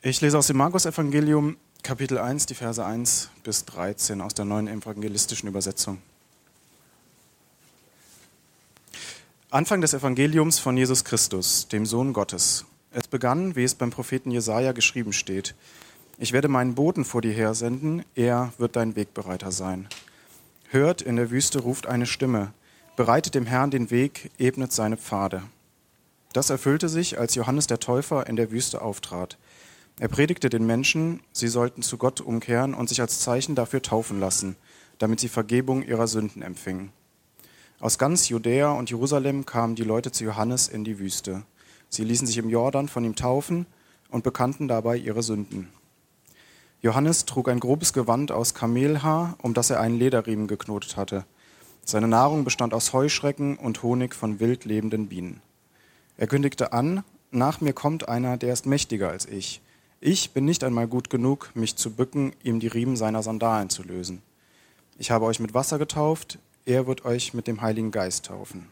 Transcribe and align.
Ich 0.00 0.20
lese 0.20 0.38
aus 0.38 0.46
dem 0.46 0.58
Markus-Evangelium, 0.58 1.56
Kapitel 1.82 2.18
1, 2.18 2.46
die 2.46 2.54
Verse 2.54 2.84
1 2.84 3.30
bis 3.42 3.64
13 3.64 4.20
aus 4.20 4.32
der 4.32 4.44
neuen 4.44 4.68
evangelistischen 4.68 5.48
Übersetzung. 5.48 5.98
Anfang 9.50 9.80
des 9.80 9.94
Evangeliums 9.94 10.60
von 10.60 10.76
Jesus 10.76 11.02
Christus, 11.02 11.66
dem 11.66 11.84
Sohn 11.84 12.12
Gottes. 12.12 12.64
Es 12.92 13.08
begann, 13.08 13.56
wie 13.56 13.64
es 13.64 13.74
beim 13.74 13.90
Propheten 13.90 14.30
Jesaja 14.30 14.70
geschrieben 14.70 15.12
steht: 15.12 15.56
Ich 16.18 16.32
werde 16.32 16.46
meinen 16.46 16.76
Boten 16.76 17.04
vor 17.04 17.20
dir 17.20 17.32
her 17.32 17.54
senden, 17.54 18.04
er 18.14 18.52
wird 18.56 18.76
dein 18.76 18.94
Wegbereiter 18.94 19.50
sein. 19.50 19.88
Hört, 20.68 21.02
in 21.02 21.16
der 21.16 21.32
Wüste 21.32 21.58
ruft 21.58 21.88
eine 21.88 22.06
Stimme: 22.06 22.52
Bereitet 22.94 23.34
dem 23.34 23.46
Herrn 23.46 23.72
den 23.72 23.90
Weg, 23.90 24.30
ebnet 24.38 24.72
seine 24.72 24.96
Pfade. 24.96 25.42
Das 26.32 26.50
erfüllte 26.50 26.88
sich, 26.88 27.18
als 27.18 27.34
Johannes 27.34 27.66
der 27.66 27.80
Täufer 27.80 28.28
in 28.28 28.36
der 28.36 28.52
Wüste 28.52 28.80
auftrat. 28.80 29.36
Er 30.00 30.08
predigte 30.08 30.48
den 30.48 30.64
Menschen, 30.64 31.20
sie 31.32 31.48
sollten 31.48 31.82
zu 31.82 31.98
Gott 31.98 32.20
umkehren 32.20 32.74
und 32.74 32.88
sich 32.88 33.00
als 33.00 33.20
Zeichen 33.20 33.56
dafür 33.56 33.82
taufen 33.82 34.20
lassen, 34.20 34.56
damit 34.98 35.18
sie 35.18 35.28
Vergebung 35.28 35.82
ihrer 35.82 36.06
Sünden 36.06 36.42
empfingen. 36.42 36.92
Aus 37.80 37.98
ganz 37.98 38.28
Judäa 38.28 38.72
und 38.72 38.90
Jerusalem 38.90 39.44
kamen 39.44 39.74
die 39.74 39.84
Leute 39.84 40.12
zu 40.12 40.24
Johannes 40.24 40.68
in 40.68 40.84
die 40.84 40.98
Wüste. 40.98 41.42
Sie 41.88 42.04
ließen 42.04 42.26
sich 42.26 42.38
im 42.38 42.48
Jordan 42.48 42.88
von 42.88 43.04
ihm 43.04 43.16
taufen 43.16 43.66
und 44.08 44.24
bekannten 44.24 44.68
dabei 44.68 44.96
ihre 44.96 45.22
Sünden. 45.22 45.68
Johannes 46.80 47.24
trug 47.24 47.48
ein 47.48 47.58
grobes 47.58 47.92
Gewand 47.92 48.30
aus 48.30 48.54
Kamelhaar, 48.54 49.36
um 49.42 49.52
das 49.52 49.70
er 49.70 49.80
einen 49.80 49.98
Lederriemen 49.98 50.46
geknotet 50.46 50.96
hatte. 50.96 51.24
Seine 51.84 52.06
Nahrung 52.06 52.44
bestand 52.44 52.72
aus 52.72 52.92
Heuschrecken 52.92 53.56
und 53.56 53.82
Honig 53.82 54.14
von 54.14 54.38
wild 54.38 54.64
lebenden 54.64 55.08
Bienen. 55.08 55.40
Er 56.16 56.28
kündigte 56.28 56.72
an, 56.72 57.02
nach 57.32 57.60
mir 57.60 57.72
kommt 57.72 58.08
einer, 58.08 58.36
der 58.36 58.52
ist 58.52 58.66
mächtiger 58.66 59.08
als 59.08 59.26
ich. 59.26 59.60
Ich 60.00 60.30
bin 60.30 60.44
nicht 60.44 60.62
einmal 60.62 60.86
gut 60.86 61.10
genug, 61.10 61.50
mich 61.54 61.74
zu 61.74 61.90
bücken, 61.90 62.32
ihm 62.44 62.60
die 62.60 62.68
Riemen 62.68 62.94
seiner 62.94 63.24
Sandalen 63.24 63.68
zu 63.68 63.82
lösen. 63.82 64.22
Ich 64.96 65.10
habe 65.10 65.24
euch 65.24 65.40
mit 65.40 65.54
Wasser 65.54 65.76
getauft, 65.76 66.38
er 66.66 66.86
wird 66.86 67.04
euch 67.04 67.34
mit 67.34 67.48
dem 67.48 67.62
Heiligen 67.62 67.90
Geist 67.90 68.26
taufen. 68.26 68.68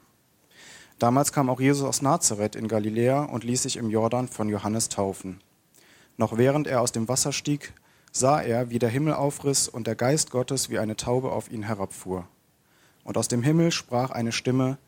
Damals 1.01 1.33
kam 1.33 1.51
auch 1.51 1.59
Jesus 1.61 1.85
aus 1.85 2.01
Nazareth 2.01 2.55
in 2.55 2.69
Galiläa 2.69 3.25
und 3.25 3.43
ließ 3.43 3.65
sich 3.65 3.77
im 3.77 3.91
Jordan 3.91 4.29
von 4.29 4.49
Johannes 4.49 4.89
taufen. 4.89 5.41
Noch 6.17 6.39
während 6.39 6.69
er 6.69 6.81
aus 6.81 6.93
dem 6.93 7.09
Wasser 7.09 7.33
stieg, 7.33 7.73
sah 8.13 8.41
er, 8.41 8.71
wie 8.71 8.79
der 8.79 8.89
Himmel 8.89 9.15
aufriss 9.15 9.69
und 9.69 9.89
der 9.89 9.97
Geist 9.97 10.31
Gottes 10.31 10.71
wie 10.71 10.79
eine 10.79 10.97
Taube 10.97 11.33
auf 11.33 11.51
ihn 11.51 11.65
herabfuhr. 11.65 12.29
Und 13.03 13.19
aus 13.19 13.27
dem 13.27 13.43
Himmel 13.43 13.73
sprach 13.73 14.11
eine 14.13 14.31
Stimme, 14.31 14.79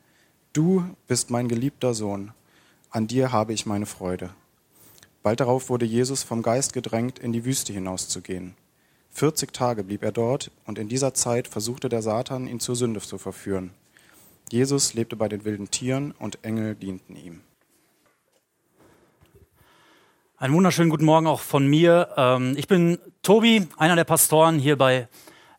Du 0.53 0.85
bist 1.09 1.31
mein 1.31 1.49
geliebter 1.49 1.95
Sohn, 1.95 2.33
an 2.91 3.09
dir 3.09 3.33
habe 3.33 3.53
ich 3.53 3.67
meine 3.67 3.87
Freude. 3.87 4.31
Bald 5.23 5.41
darauf 5.41 5.69
wurde 5.69 5.85
Jesus 5.85 6.23
vom 6.23 6.43
Geist 6.43 6.73
gedrängt, 6.73 7.19
in 7.19 7.33
die 7.33 7.45
Wüste 7.45 7.73
hinauszugehen. 7.73 8.55
40 9.11 9.53
Tage 9.53 9.83
blieb 9.83 10.03
er 10.05 10.13
dort 10.13 10.51
und 10.65 10.79
in 10.79 10.89
dieser 10.89 11.13
Zeit 11.15 11.49
versuchte 11.49 11.89
der 11.89 12.03
Satan, 12.03 12.47
ihn 12.47 12.61
zur 12.61 12.77
Sünde 12.77 13.01
zu 13.01 13.19
verführen. 13.19 13.73
Jesus 14.51 14.95
lebte 14.95 15.17
bei 15.17 15.29
den 15.29 15.45
wilden 15.45 15.71
Tieren 15.71 16.13
und 16.19 16.45
Engel 16.45 16.75
dienten 16.75 17.17
ihm. 17.17 17.41
Einen 20.37 20.55
wunderschönen 20.55 20.89
guten 20.89 21.05
Morgen 21.05 21.27
auch 21.27 21.41
von 21.41 21.67
mir. 21.67 22.11
Ähm, 22.17 22.55
ich 22.57 22.69
bin 22.69 22.99
Tobi, 23.23 23.67
einer 23.77 23.97
der 23.97 24.05
Pastoren 24.05 24.61
hier 24.61 24.79
bei 24.79 25.09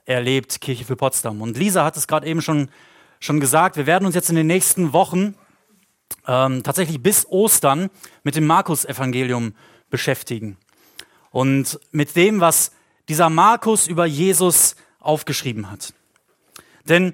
Erlebt 0.06 0.62
Kirche 0.62 0.86
für 0.86 0.96
Potsdam. 0.96 1.42
Und 1.42 1.58
Lisa 1.58 1.84
hat 1.84 1.98
es 1.98 2.08
gerade 2.08 2.26
eben 2.26 2.42
schon, 2.42 2.70
schon 3.20 3.42
gesagt, 3.42 3.76
wir 3.76 3.86
werden 3.86 4.06
uns 4.06 4.16
jetzt 4.16 4.30
in 4.30 4.38
den 4.38 4.48
nächsten 4.48 4.94
Wochen 4.94 5.36
ähm, 6.28 6.64
tatsächlich 6.64 7.02
bis 7.02 7.26
Ostern 7.28 7.90
mit 8.24 8.36
dem 8.36 8.46
Markus-Evangelium 8.46 9.54
beschäftigen. 9.90 10.58
Und 11.32 11.80
mit 11.92 12.16
dem, 12.16 12.40
was 12.40 12.72
dieser 13.08 13.30
Markus 13.30 13.88
über 13.88 14.06
Jesus 14.06 14.76
aufgeschrieben 15.00 15.70
hat. 15.70 15.94
Denn 16.88 17.14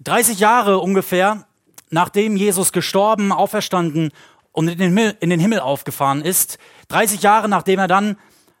30 0.00 0.38
Jahre 0.38 0.78
ungefähr, 0.78 1.46
nachdem 1.90 2.36
Jesus 2.36 2.72
gestorben, 2.72 3.32
auferstanden 3.32 4.10
und 4.52 4.68
in 4.68 4.78
den 4.78 4.88
Himmel, 4.88 5.16
in 5.20 5.30
den 5.30 5.40
Himmel 5.40 5.60
aufgefahren 5.60 6.22
ist, 6.22 6.58
30 6.88 7.22
Jahre 7.22 7.48
nachdem 7.48 7.78
er 7.78 7.88
dann, 7.88 8.16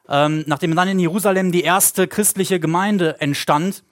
ähm, 0.08 0.44
nachdem 0.46 0.74
dann 0.74 0.88
in 0.88 0.98
Jerusalem 0.98 1.52
die 1.52 1.62
erste 1.62 2.08
christliche 2.08 2.60
Gemeinde 2.60 3.20
entstand, 3.20 3.84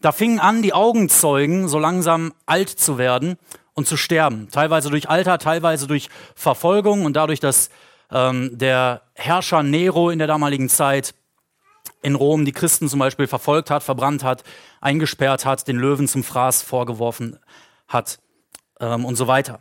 da 0.00 0.12
fingen 0.12 0.40
an, 0.40 0.62
die 0.62 0.72
Augenzeugen 0.72 1.68
so 1.68 1.78
langsam 1.78 2.32
alt 2.46 2.70
zu 2.70 2.96
werden 2.96 3.36
und 3.80 3.86
zu 3.86 3.96
sterben. 3.96 4.48
Teilweise 4.50 4.90
durch 4.90 5.08
Alter, 5.08 5.38
teilweise 5.38 5.86
durch 5.86 6.08
Verfolgung 6.34 7.04
und 7.04 7.14
dadurch, 7.14 7.40
dass 7.40 7.70
ähm, 8.12 8.56
der 8.56 9.02
Herrscher 9.14 9.62
Nero 9.62 10.10
in 10.10 10.18
der 10.18 10.28
damaligen 10.28 10.68
Zeit 10.68 11.14
in 12.02 12.14
Rom 12.14 12.44
die 12.44 12.52
Christen 12.52 12.88
zum 12.88 12.98
Beispiel 12.98 13.26
verfolgt 13.26 13.70
hat, 13.70 13.82
verbrannt 13.82 14.22
hat, 14.22 14.44
eingesperrt 14.80 15.44
hat, 15.44 15.66
den 15.66 15.76
Löwen 15.76 16.08
zum 16.08 16.22
Fraß 16.22 16.62
vorgeworfen 16.62 17.38
hat 17.88 18.18
ähm, 18.80 19.04
und 19.04 19.16
so 19.16 19.26
weiter. 19.26 19.60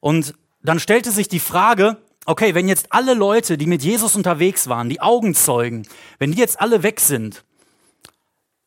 Und 0.00 0.34
dann 0.62 0.78
stellte 0.78 1.10
sich 1.10 1.28
die 1.28 1.40
Frage, 1.40 1.96
okay, 2.26 2.54
wenn 2.54 2.68
jetzt 2.68 2.88
alle 2.90 3.14
Leute, 3.14 3.56
die 3.56 3.66
mit 3.66 3.82
Jesus 3.82 4.16
unterwegs 4.16 4.68
waren, 4.68 4.90
die 4.90 5.00
Augenzeugen, 5.00 5.88
wenn 6.18 6.32
die 6.32 6.38
jetzt 6.38 6.60
alle 6.60 6.82
weg 6.82 7.00
sind, 7.00 7.42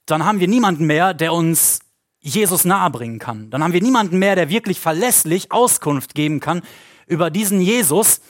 dann 0.07 0.25
haben 0.25 0.39
wir 0.39 0.47
niemanden 0.47 0.85
mehr, 0.85 1.13
der 1.13 1.31
uns 1.33 1.81
Jesus 2.19 2.65
nahebringen 2.65 3.19
kann. 3.19 3.49
Dann 3.49 3.63
haben 3.63 3.73
wir 3.73 3.81
niemanden 3.81 4.19
mehr, 4.19 4.35
der 4.35 4.49
wirklich 4.49 4.79
verlässlich 4.79 5.51
Auskunft 5.51 6.15
geben 6.15 6.39
kann 6.39 6.61
über 7.07 7.29
diesen 7.29 7.61
Jesus. 7.61 8.21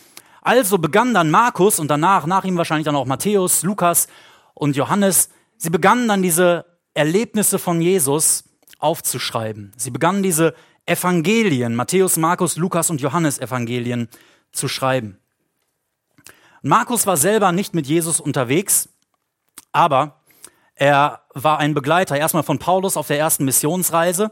Also 0.41 0.77
begann 0.77 1.13
dann 1.13 1.31
Markus 1.31 1.79
und 1.79 1.89
danach, 1.89 2.25
nach 2.25 2.43
ihm 2.43 2.57
wahrscheinlich 2.57 2.85
dann 2.85 2.95
auch 2.95 3.05
Matthäus, 3.05 3.63
Lukas 3.63 4.07
und 4.53 4.75
Johannes, 4.75 5.29
sie 5.57 5.69
begannen 5.69 6.07
dann 6.07 6.21
diese 6.21 6.65
Erlebnisse 6.93 7.59
von 7.59 7.81
Jesus 7.81 8.45
aufzuschreiben. 8.79 9.73
Sie 9.75 9.91
begannen 9.91 10.23
diese 10.23 10.53
Evangelien, 10.85 11.75
Matthäus, 11.75 12.17
Markus, 12.17 12.57
Lukas 12.57 12.89
und 12.89 13.01
Johannes 13.01 13.39
Evangelien 13.39 14.07
zu 14.51 14.67
schreiben. 14.67 15.19
Markus 16.61 17.05
war 17.05 17.17
selber 17.17 17.51
nicht 17.51 17.73
mit 17.73 17.87
Jesus 17.87 18.19
unterwegs, 18.19 18.89
aber 19.71 20.18
er 20.79 21.23
war 21.33 21.59
ein 21.59 21.73
Begleiter 21.73 22.17
erstmal 22.17 22.43
von 22.43 22.57
Paulus 22.57 22.95
auf 22.95 23.07
der 23.07 23.19
ersten 23.19 23.43
Missionsreise. 23.43 24.31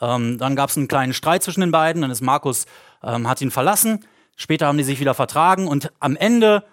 Ähm, 0.00 0.38
dann 0.38 0.56
gab 0.56 0.70
es 0.70 0.78
einen 0.78 0.88
kleinen 0.88 1.12
Streit 1.12 1.42
zwischen 1.42 1.60
den 1.60 1.70
beiden. 1.70 2.00
Dann 2.00 2.10
ist 2.10 2.22
Markus 2.22 2.64
ähm, 3.02 3.28
hat 3.28 3.42
ihn 3.42 3.50
verlassen. 3.50 4.04
Später 4.34 4.66
haben 4.66 4.78
die 4.78 4.84
sich 4.84 4.98
wieder 4.98 5.12
vertragen 5.12 5.68
und 5.68 5.92
am 6.00 6.16
Ende 6.16 6.64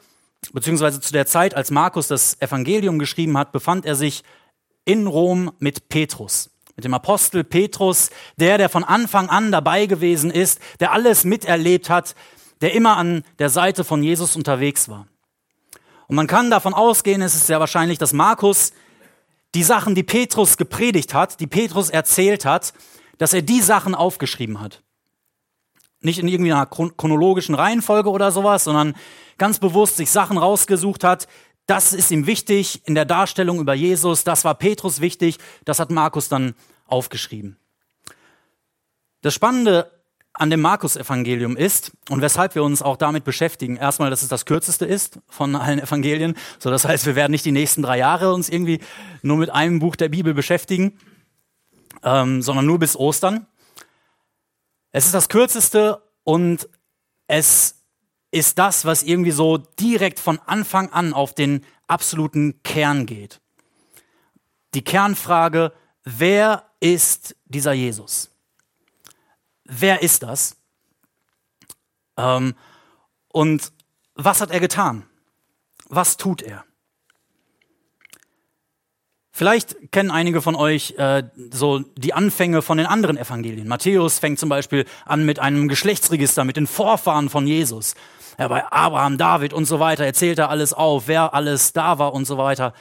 beziehungsweise 0.53 1.01
zu 1.01 1.11
der 1.11 1.25
Zeit, 1.25 1.55
als 1.55 1.71
Markus 1.71 2.07
das 2.07 2.39
Evangelium 2.39 2.97
geschrieben 2.97 3.37
hat, 3.37 3.51
befand 3.51 3.85
er 3.85 3.95
sich 3.95 4.23
in 4.85 5.07
Rom 5.07 5.51
mit 5.59 5.89
Petrus, 5.89 6.51
mit 6.75 6.85
dem 6.85 6.93
Apostel 6.93 7.43
Petrus, 7.43 8.11
der, 8.37 8.57
der 8.57 8.69
von 8.69 8.83
Anfang 8.83 9.27
an 9.29 9.51
dabei 9.51 9.87
gewesen 9.87 10.31
ist, 10.31 10.59
der 10.79 10.93
alles 10.93 11.25
miterlebt 11.25 11.89
hat, 11.89 12.15
der 12.61 12.73
immer 12.73 12.95
an 12.95 13.23
der 13.39 13.49
Seite 13.49 13.83
von 13.83 14.03
Jesus 14.03 14.35
unterwegs 14.35 14.87
war. 14.87 15.07
Und 16.07 16.15
man 16.15 16.27
kann 16.27 16.51
davon 16.51 16.73
ausgehen, 16.73 17.21
es 17.21 17.33
ist 17.33 17.47
sehr 17.47 17.59
wahrscheinlich, 17.59 17.97
dass 17.97 18.13
Markus 18.13 18.71
die 19.55 19.63
Sachen, 19.63 19.95
die 19.95 20.03
Petrus 20.03 20.57
gepredigt 20.57 21.13
hat, 21.13 21.39
die 21.39 21.47
Petrus 21.47 21.89
erzählt 21.89 22.45
hat, 22.45 22.73
dass 23.17 23.33
er 23.33 23.41
die 23.41 23.61
Sachen 23.61 23.95
aufgeschrieben 23.95 24.59
hat. 24.59 24.83
Nicht 26.01 26.19
in 26.19 26.27
irgendwie 26.27 26.51
einer 26.51 26.65
chronologischen 26.65 27.55
Reihenfolge 27.55 28.09
oder 28.09 28.31
sowas, 28.31 28.65
sondern 28.65 28.95
ganz 29.37 29.59
bewusst 29.59 29.95
sich 29.95 30.11
Sachen 30.11 30.37
rausgesucht 30.37 31.03
hat. 31.03 31.27
Das 31.65 31.93
ist 31.93 32.11
ihm 32.11 32.27
wichtig 32.27 32.85
in 32.85 32.93
der 32.93 33.05
Darstellung 33.05 33.59
über 33.59 33.73
Jesus. 33.73 34.23
Das 34.23 34.43
war 34.43 34.55
Petrus 34.55 34.99
wichtig. 34.99 35.37
Das 35.63 35.79
hat 35.79 35.89
Markus 35.89 36.29
dann 36.29 36.53
aufgeschrieben. 36.85 37.57
Das 39.21 39.33
Spannende 39.33 39.89
an 40.37 40.49
dem 40.49 40.61
Markus-Evangelium 40.61 41.55
ist 41.55 41.93
und 42.09 42.21
weshalb 42.21 42.55
wir 42.55 42.63
uns 42.63 42.81
auch 42.81 42.97
damit 42.97 43.23
beschäftigen. 43.23 43.77
Erstmal, 43.77 44.09
dass 44.09 44.21
es 44.21 44.27
das 44.27 44.45
kürzeste 44.45 44.85
ist 44.85 45.19
von 45.29 45.55
allen 45.55 45.79
Evangelien. 45.79 46.35
So, 46.59 46.69
das 46.69 46.85
heißt, 46.85 47.05
wir 47.05 47.15
werden 47.15 47.31
nicht 47.31 47.45
die 47.45 47.53
nächsten 47.53 47.81
drei 47.81 47.97
Jahre 47.97 48.33
uns 48.33 48.49
irgendwie 48.49 48.79
nur 49.21 49.37
mit 49.37 49.49
einem 49.49 49.79
Buch 49.79 49.95
der 49.95 50.09
Bibel 50.09 50.33
beschäftigen, 50.33 50.99
ähm, 52.03 52.41
sondern 52.41 52.65
nur 52.65 52.79
bis 52.79 52.97
Ostern. 52.97 53.47
Es 54.91 55.05
ist 55.05 55.13
das 55.13 55.29
kürzeste 55.29 56.01
und 56.23 56.67
es 57.27 57.83
ist 58.31 58.59
das, 58.59 58.83
was 58.83 59.03
irgendwie 59.03 59.31
so 59.31 59.57
direkt 59.57 60.19
von 60.19 60.39
Anfang 60.45 60.91
an 60.91 61.13
auf 61.13 61.33
den 61.33 61.65
absoluten 61.87 62.61
Kern 62.63 63.05
geht. 63.05 63.39
Die 64.73 64.83
Kernfrage, 64.83 65.71
wer 66.03 66.65
ist 66.81 67.37
dieser 67.45 67.71
Jesus? 67.71 68.34
Wer 69.65 70.01
ist 70.01 70.23
das? 70.23 70.55
Ähm, 72.17 72.55
und 73.29 73.73
was 74.15 74.41
hat 74.41 74.51
er 74.51 74.59
getan? 74.59 75.05
Was 75.89 76.17
tut 76.17 76.41
er? 76.41 76.63
Vielleicht 79.37 79.91
kennen 79.91 80.11
einige 80.11 80.41
von 80.41 80.55
euch 80.55 80.95
äh, 80.97 81.23
so 81.51 81.79
die 81.79 82.13
Anfänge 82.13 82.61
von 82.61 82.77
den 82.77 82.87
anderen 82.87 83.17
Evangelien. 83.17 83.67
Matthäus 83.67 84.19
fängt 84.19 84.39
zum 84.39 84.47
Beispiel 84.47 84.85
an 85.05 85.25
mit 85.25 85.39
einem 85.39 85.67
Geschlechtsregister, 85.67 86.45
mit 86.45 86.55
den 86.55 86.67
Vorfahren 86.67 87.29
von 87.29 87.45
Jesus. 87.45 87.95
ja, 88.39 88.47
bei 88.47 88.65
Abraham, 88.71 89.17
David 89.17 89.51
und 89.51 89.65
so 89.65 89.81
weiter, 89.81 90.05
erzählt 90.05 90.39
er 90.39 90.49
alles 90.49 90.71
auf, 90.71 91.09
wer 91.09 91.33
alles 91.33 91.73
da 91.73 91.99
war 91.99 92.13
und 92.13 92.25
so 92.25 92.37
weiter. 92.37 92.73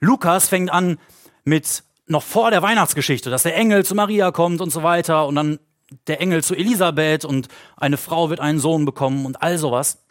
Lukas 0.00 0.48
fängt 0.48 0.70
an 0.70 0.98
mit 1.44 1.84
noch 2.06 2.22
vor 2.22 2.50
der 2.50 2.62
Weihnachtsgeschichte, 2.62 3.28
dass 3.28 3.42
der 3.42 3.54
Engel 3.56 3.84
zu 3.84 3.94
Maria 3.94 4.30
kommt 4.30 4.62
und 4.62 4.70
so 4.70 4.82
weiter 4.82 5.26
und 5.26 5.34
dann 5.34 5.58
der 6.06 6.20
Engel 6.20 6.42
zu 6.42 6.54
Elisabeth 6.54 7.24
und 7.24 7.48
eine 7.76 7.96
Frau 7.96 8.30
wird 8.30 8.40
einen 8.40 8.58
Sohn 8.58 8.84
bekommen 8.84 9.26
und 9.26 9.42
all 9.42 9.58
sowas. 9.58 10.04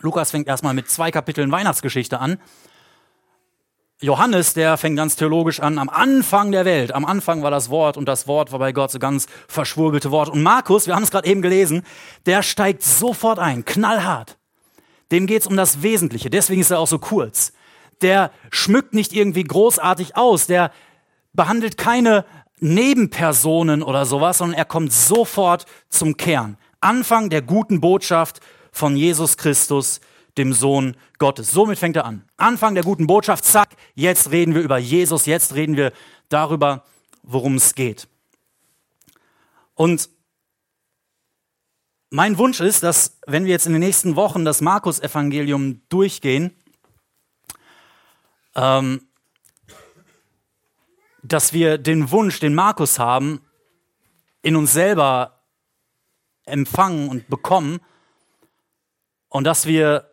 Lukas 0.00 0.30
fängt 0.30 0.46
erstmal 0.46 0.74
mit 0.74 0.88
zwei 0.88 1.10
Kapiteln 1.10 1.50
Weihnachtsgeschichte 1.50 2.20
an. 2.20 2.38
Johannes, 4.02 4.54
der 4.54 4.78
fängt 4.78 4.96
ganz 4.96 5.16
theologisch 5.16 5.60
an, 5.60 5.78
am 5.78 5.90
Anfang 5.90 6.52
der 6.52 6.64
Welt. 6.64 6.94
Am 6.94 7.04
Anfang 7.04 7.42
war 7.42 7.50
das 7.50 7.68
Wort 7.68 7.98
und 7.98 8.06
das 8.06 8.26
Wort 8.26 8.50
war 8.50 8.58
bei 8.58 8.72
Gott 8.72 8.90
so 8.90 8.98
ganz 8.98 9.26
verschwurbelte 9.46 10.10
Wort. 10.10 10.30
Und 10.30 10.42
Markus, 10.42 10.86
wir 10.86 10.94
haben 10.94 11.02
es 11.02 11.10
gerade 11.10 11.28
eben 11.28 11.42
gelesen, 11.42 11.82
der 12.24 12.42
steigt 12.42 12.82
sofort 12.82 13.38
ein, 13.38 13.66
knallhart. 13.66 14.38
Dem 15.12 15.26
geht's 15.26 15.46
um 15.46 15.56
das 15.56 15.82
Wesentliche, 15.82 16.30
deswegen 16.30 16.62
ist 16.62 16.70
er 16.70 16.78
auch 16.78 16.86
so 16.86 16.98
kurz. 16.98 17.52
Der 18.00 18.30
schmückt 18.50 18.94
nicht 18.94 19.12
irgendwie 19.12 19.44
großartig 19.44 20.16
aus, 20.16 20.46
der 20.46 20.72
behandelt 21.34 21.76
keine 21.76 22.24
Nebenpersonen 22.60 23.82
oder 23.82 24.04
sowas, 24.06 24.38
sondern 24.38 24.58
er 24.58 24.64
kommt 24.64 24.92
sofort 24.92 25.66
zum 25.88 26.16
Kern. 26.16 26.56
Anfang 26.80 27.30
der 27.30 27.42
guten 27.42 27.80
Botschaft 27.80 28.40
von 28.72 28.96
Jesus 28.96 29.36
Christus, 29.36 30.00
dem 30.38 30.52
Sohn 30.52 30.96
Gottes. 31.18 31.50
Somit 31.50 31.78
fängt 31.78 31.96
er 31.96 32.04
an. 32.04 32.24
Anfang 32.36 32.74
der 32.74 32.84
guten 32.84 33.06
Botschaft, 33.06 33.44
zack, 33.44 33.76
jetzt 33.94 34.30
reden 34.30 34.54
wir 34.54 34.62
über 34.62 34.78
Jesus, 34.78 35.26
jetzt 35.26 35.54
reden 35.54 35.76
wir 35.76 35.92
darüber, 36.28 36.84
worum 37.22 37.56
es 37.56 37.74
geht. 37.74 38.08
Und 39.74 40.08
mein 42.10 42.38
Wunsch 42.38 42.60
ist, 42.60 42.82
dass 42.82 43.18
wenn 43.26 43.44
wir 43.44 43.52
jetzt 43.52 43.66
in 43.66 43.72
den 43.72 43.80
nächsten 43.80 44.16
Wochen 44.16 44.44
das 44.44 44.60
Markus-Evangelium 44.60 45.82
durchgehen, 45.88 46.56
ähm, 48.56 49.09
dass 51.22 51.52
wir 51.52 51.78
den 51.78 52.10
Wunsch, 52.10 52.40
den 52.40 52.54
Markus 52.54 52.98
haben, 52.98 53.40
in 54.42 54.56
uns 54.56 54.72
selber 54.72 55.40
empfangen 56.44 57.08
und 57.08 57.28
bekommen. 57.28 57.80
Und 59.28 59.44
dass 59.44 59.66
wir 59.66 60.10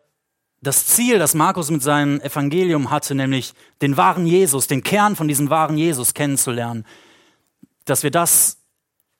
das 0.61 0.85
Ziel, 0.87 1.19
das 1.19 1.33
Markus 1.33 1.69
mit 1.69 1.81
seinem 1.81 2.19
Evangelium 2.21 2.89
hatte, 2.89 3.15
nämlich 3.15 3.53
den 3.81 3.97
wahren 3.97 4.25
Jesus, 4.25 4.67
den 4.67 4.83
Kern 4.83 5.15
von 5.15 5.27
diesem 5.27 5.49
wahren 5.49 5.77
Jesus 5.77 6.13
kennenzulernen, 6.13 6.85
dass 7.85 8.03
wir 8.03 8.11
das 8.11 8.57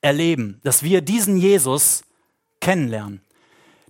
erleben, 0.02 0.60
dass 0.64 0.84
wir 0.84 1.02
diesen 1.02 1.38
Jesus 1.38 2.04
kennenlernen, 2.60 3.22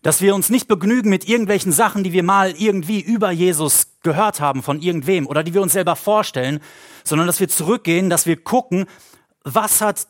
dass 0.02 0.22
wir 0.22 0.36
uns 0.36 0.50
nicht 0.50 0.68
begnügen 0.68 1.10
mit 1.10 1.28
irgendwelchen 1.28 1.72
Sachen, 1.72 2.04
die 2.04 2.14
wir 2.14 2.24
mal 2.24 2.52
irgendwie 2.52 3.02
über 3.02 3.32
Jesus 3.32 3.98
gehört 4.04 4.40
haben 4.40 4.64
von 4.64 4.82
irgendwem 4.82 5.28
oder 5.28 5.44
die 5.44 5.54
wir 5.54 5.62
uns 5.62 5.74
selber 5.74 5.96
vorstellen, 5.96 6.60
sondern 7.04 7.28
dass 7.28 7.40
wir 7.40 7.50
zurückgehen, 7.50 8.10
dass 8.10 8.26
wir 8.26 8.38
gucken, 8.38 8.86
was 9.44 9.82
hat 9.82 10.08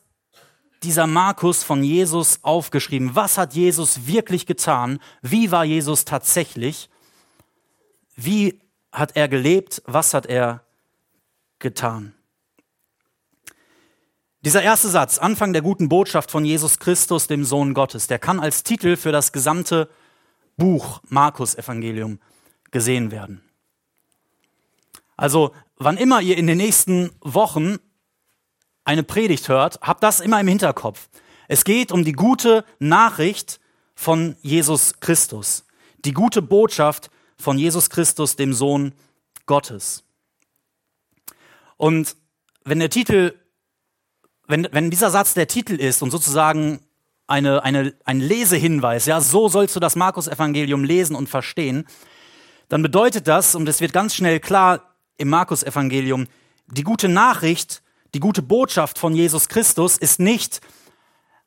dieser 0.83 1.07
Markus 1.07 1.63
von 1.63 1.83
Jesus 1.83 2.39
aufgeschrieben, 2.43 3.15
was 3.15 3.37
hat 3.37 3.53
Jesus 3.53 4.07
wirklich 4.07 4.45
getan, 4.45 4.99
wie 5.21 5.51
war 5.51 5.65
Jesus 5.65 6.05
tatsächlich 6.05 6.89
wie 8.17 8.59
hat 8.91 9.15
er 9.15 9.29
gelebt? 9.29 9.81
Was 9.85 10.13
hat 10.13 10.25
er 10.25 10.65
getan? 11.59 12.16
Dieser 14.47 14.63
erste 14.63 14.87
Satz, 14.87 15.17
Anfang 15.17 15.51
der 15.51 15.61
guten 15.61 15.89
Botschaft 15.89 16.31
von 16.31 16.45
Jesus 16.45 16.79
Christus, 16.79 17.27
dem 17.27 17.43
Sohn 17.43 17.73
Gottes, 17.73 18.07
der 18.07 18.17
kann 18.17 18.39
als 18.39 18.63
Titel 18.63 18.95
für 18.95 19.11
das 19.11 19.33
gesamte 19.33 19.89
Buch 20.55 21.01
Markus 21.09 21.53
Evangelium 21.53 22.21
gesehen 22.71 23.11
werden. 23.11 23.41
Also, 25.17 25.53
wann 25.75 25.97
immer 25.97 26.21
ihr 26.21 26.37
in 26.37 26.47
den 26.47 26.59
nächsten 26.59 27.11
Wochen 27.19 27.75
eine 28.85 29.03
Predigt 29.03 29.49
hört, 29.49 29.81
habt 29.81 30.01
das 30.01 30.21
immer 30.21 30.39
im 30.39 30.47
Hinterkopf. 30.47 31.09
Es 31.49 31.65
geht 31.65 31.91
um 31.91 32.05
die 32.05 32.13
gute 32.13 32.63
Nachricht 32.79 33.59
von 33.95 34.37
Jesus 34.43 35.01
Christus. 35.01 35.65
Die 36.05 36.13
gute 36.13 36.41
Botschaft 36.41 37.11
von 37.37 37.57
Jesus 37.57 37.89
Christus, 37.89 38.37
dem 38.37 38.53
Sohn 38.53 38.93
Gottes. 39.45 40.05
Und 41.75 42.15
wenn 42.63 42.79
der 42.79 42.89
Titel, 42.89 43.33
wenn, 44.47 44.67
wenn 44.71 44.89
dieser 44.89 45.09
Satz 45.09 45.33
der 45.33 45.47
Titel 45.47 45.75
ist 45.75 46.01
und 46.01 46.11
sozusagen 46.11 46.79
eine, 47.27 47.63
eine, 47.63 47.93
ein 48.05 48.19
Lesehinweis, 48.19 49.05
ja, 49.05 49.19
so 49.19 49.49
sollst 49.49 49.75
du 49.75 49.79
das 49.79 49.95
Markus-Evangelium 49.95 50.83
lesen 50.83 51.15
und 51.15 51.27
verstehen, 51.27 51.85
dann 52.69 52.81
bedeutet 52.81 53.27
das, 53.27 53.55
und 53.55 53.67
es 53.67 53.81
wird 53.81 53.93
ganz 53.93 54.15
schnell 54.15 54.39
klar 54.39 54.95
im 55.17 55.29
Markus-Evangelium, 55.29 56.27
die 56.67 56.83
gute 56.83 57.09
Nachricht, 57.09 57.83
die 58.13 58.19
gute 58.19 58.41
Botschaft 58.41 58.97
von 58.97 59.13
Jesus 59.13 59.49
Christus 59.49 59.97
ist 59.97 60.19
nicht 60.19 60.61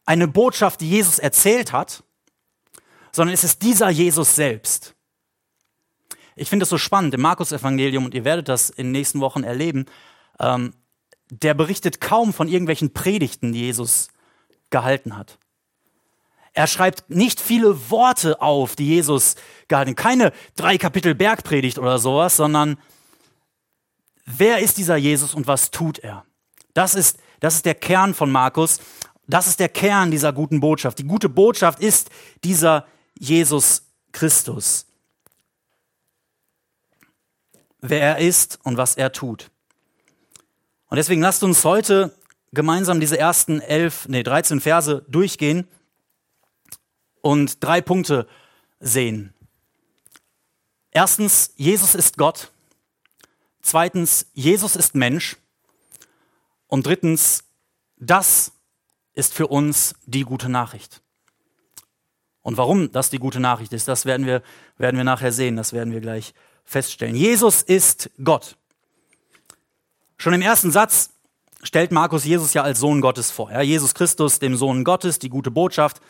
eine 0.05 0.29
Botschaft, 0.29 0.81
die 0.81 0.91
Jesus 0.91 1.19
erzählt 1.19 1.73
hat, 1.73 2.03
sondern 3.13 3.35
es 3.35 3.45
ist 3.45 3.63
dieser 3.63 3.91
Jesus 3.91 4.35
selbst. 4.35 4.95
Ich 6.37 6.49
finde 6.49 6.65
es 6.65 6.71
so 6.71 6.79
spannend 6.79 7.15
im 7.15 7.21
Markus-Evangelium, 7.23 8.05
und 8.05 8.15
ihr 8.15 8.25
werdet 8.25 8.49
das 8.49 8.71
in 8.71 8.87
den 8.87 8.93
nächsten 8.93 9.21
Wochen 9.21 9.45
erleben, 9.45 9.87
ähm, 10.39 10.75
der 11.31 11.55
berichtet 11.55 12.01
kaum 12.01 12.33
von 12.33 12.49
irgendwelchen 12.49 12.93
Predigten, 12.93 13.53
die 13.53 13.61
Jesus 13.61 14.09
gehalten 14.71 15.17
hat. 15.17 15.39
Er 16.53 16.67
schreibt 16.67 17.09
nicht 17.11 17.41
viele 17.41 17.91
Worte 17.91 18.43
auf, 18.43 18.77
die 18.77 18.87
Jesus 18.87 19.37
gehalten 19.69 19.91
hat. 19.91 19.97
Keine 19.97 20.33
drei 20.57 20.79
Kapitel 20.79 21.15
Bergpredigt 21.15 21.79
oder 21.79 21.99
sowas, 21.99 22.37
sondern 22.37 22.79
wer 24.27 24.59
ist 24.59 24.77
dieser 24.77 24.97
Jesus 24.97 25.35
und 25.35 25.47
was 25.47 25.71
tut 25.71 26.01
er? 26.01 26.25
Das 26.75 26.95
ist, 26.95 27.19
das 27.39 27.55
ist 27.55 27.67
der 27.67 27.75
Kern 27.75 28.15
von 28.15 28.31
Markus. 28.31 28.81
Das 29.27 29.47
ist 29.47 29.61
der 29.61 29.69
Kern 29.69 30.11
dieser 30.11 30.33
guten 30.33 30.61
Botschaft. 30.61 30.99
Die 30.99 31.07
gute 31.07 31.29
Botschaft 31.29 31.79
ist 31.81 32.11
dieser 32.43 32.87
Jesus 33.17 33.85
Christus 34.13 34.87
wer 37.81 38.01
er 38.01 38.19
ist 38.19 38.59
und 38.63 38.77
was 38.77 38.97
er 38.97 39.13
tut. 39.13 39.51
Und 40.91 40.97
deswegen 40.97 41.23
lasst 41.23 41.45
uns 41.45 41.65
heute 41.65 42.13
gemeinsam 42.53 42.99
diese 42.99 43.17
ersten 43.17 43.61
elf, 43.61 44.09
nee, 44.09 44.25
13 44.25 44.61
Verse 44.61 45.05
durchgehen 45.09 45.69
und 47.21 47.63
drei 47.63 47.81
Punkte 47.81 48.27
sehen. 48.81 49.33
Erstens, 50.91 51.53
Jesus 51.55 51.95
ist 51.95 52.19
Gott. 52.19 52.51
Zweitens, 53.63 54.27
Jesus 54.35 54.75
ist 54.75 54.97
Mensch. 54.97 55.37
Und 56.67 56.87
drittens, 56.87 57.45
das 57.97 58.51
ist 59.13 59.33
für 59.33 59.47
uns 59.47 59.95
die 60.07 60.23
gute 60.23 60.49
Nachricht. 60.49 61.03
Und 62.43 62.57
warum 62.57 62.91
das 62.91 63.11
die 63.11 63.19
gute 63.19 63.39
Nachricht 63.39 63.73
ist, 63.73 63.87
das 63.87 64.07
werden 64.07 64.27
wir, 64.27 64.43
werden 64.77 64.97
wir 64.97 65.05
nachher 65.05 65.31
sehen, 65.31 65.55
das 65.55 65.73
werden 65.73 65.93
wir 65.93 66.01
gleich 66.01 66.35
feststellen. 66.65 67.15
Jesus 67.15 67.63
ist 67.63 68.11
Gott. 68.25 68.57
Schon 70.21 70.35
im 70.35 70.43
ersten 70.43 70.71
Satz 70.71 71.15
stellt 71.63 71.93
Markus 71.93 72.27
Jesus 72.27 72.53
ja 72.53 72.63
als 72.63 72.79
Sohn 72.79 73.01
Gottes 73.01 73.31
vor. 73.31 73.51
Ja, 73.51 73.63
Jesus 73.63 73.95
Christus, 73.95 74.39
dem 74.39 74.55
Sohn 74.55 74.85
Gottes, 74.85 75.19
die 75.19 75.31
gute 75.31 75.51
Botschaft. 75.51 76.03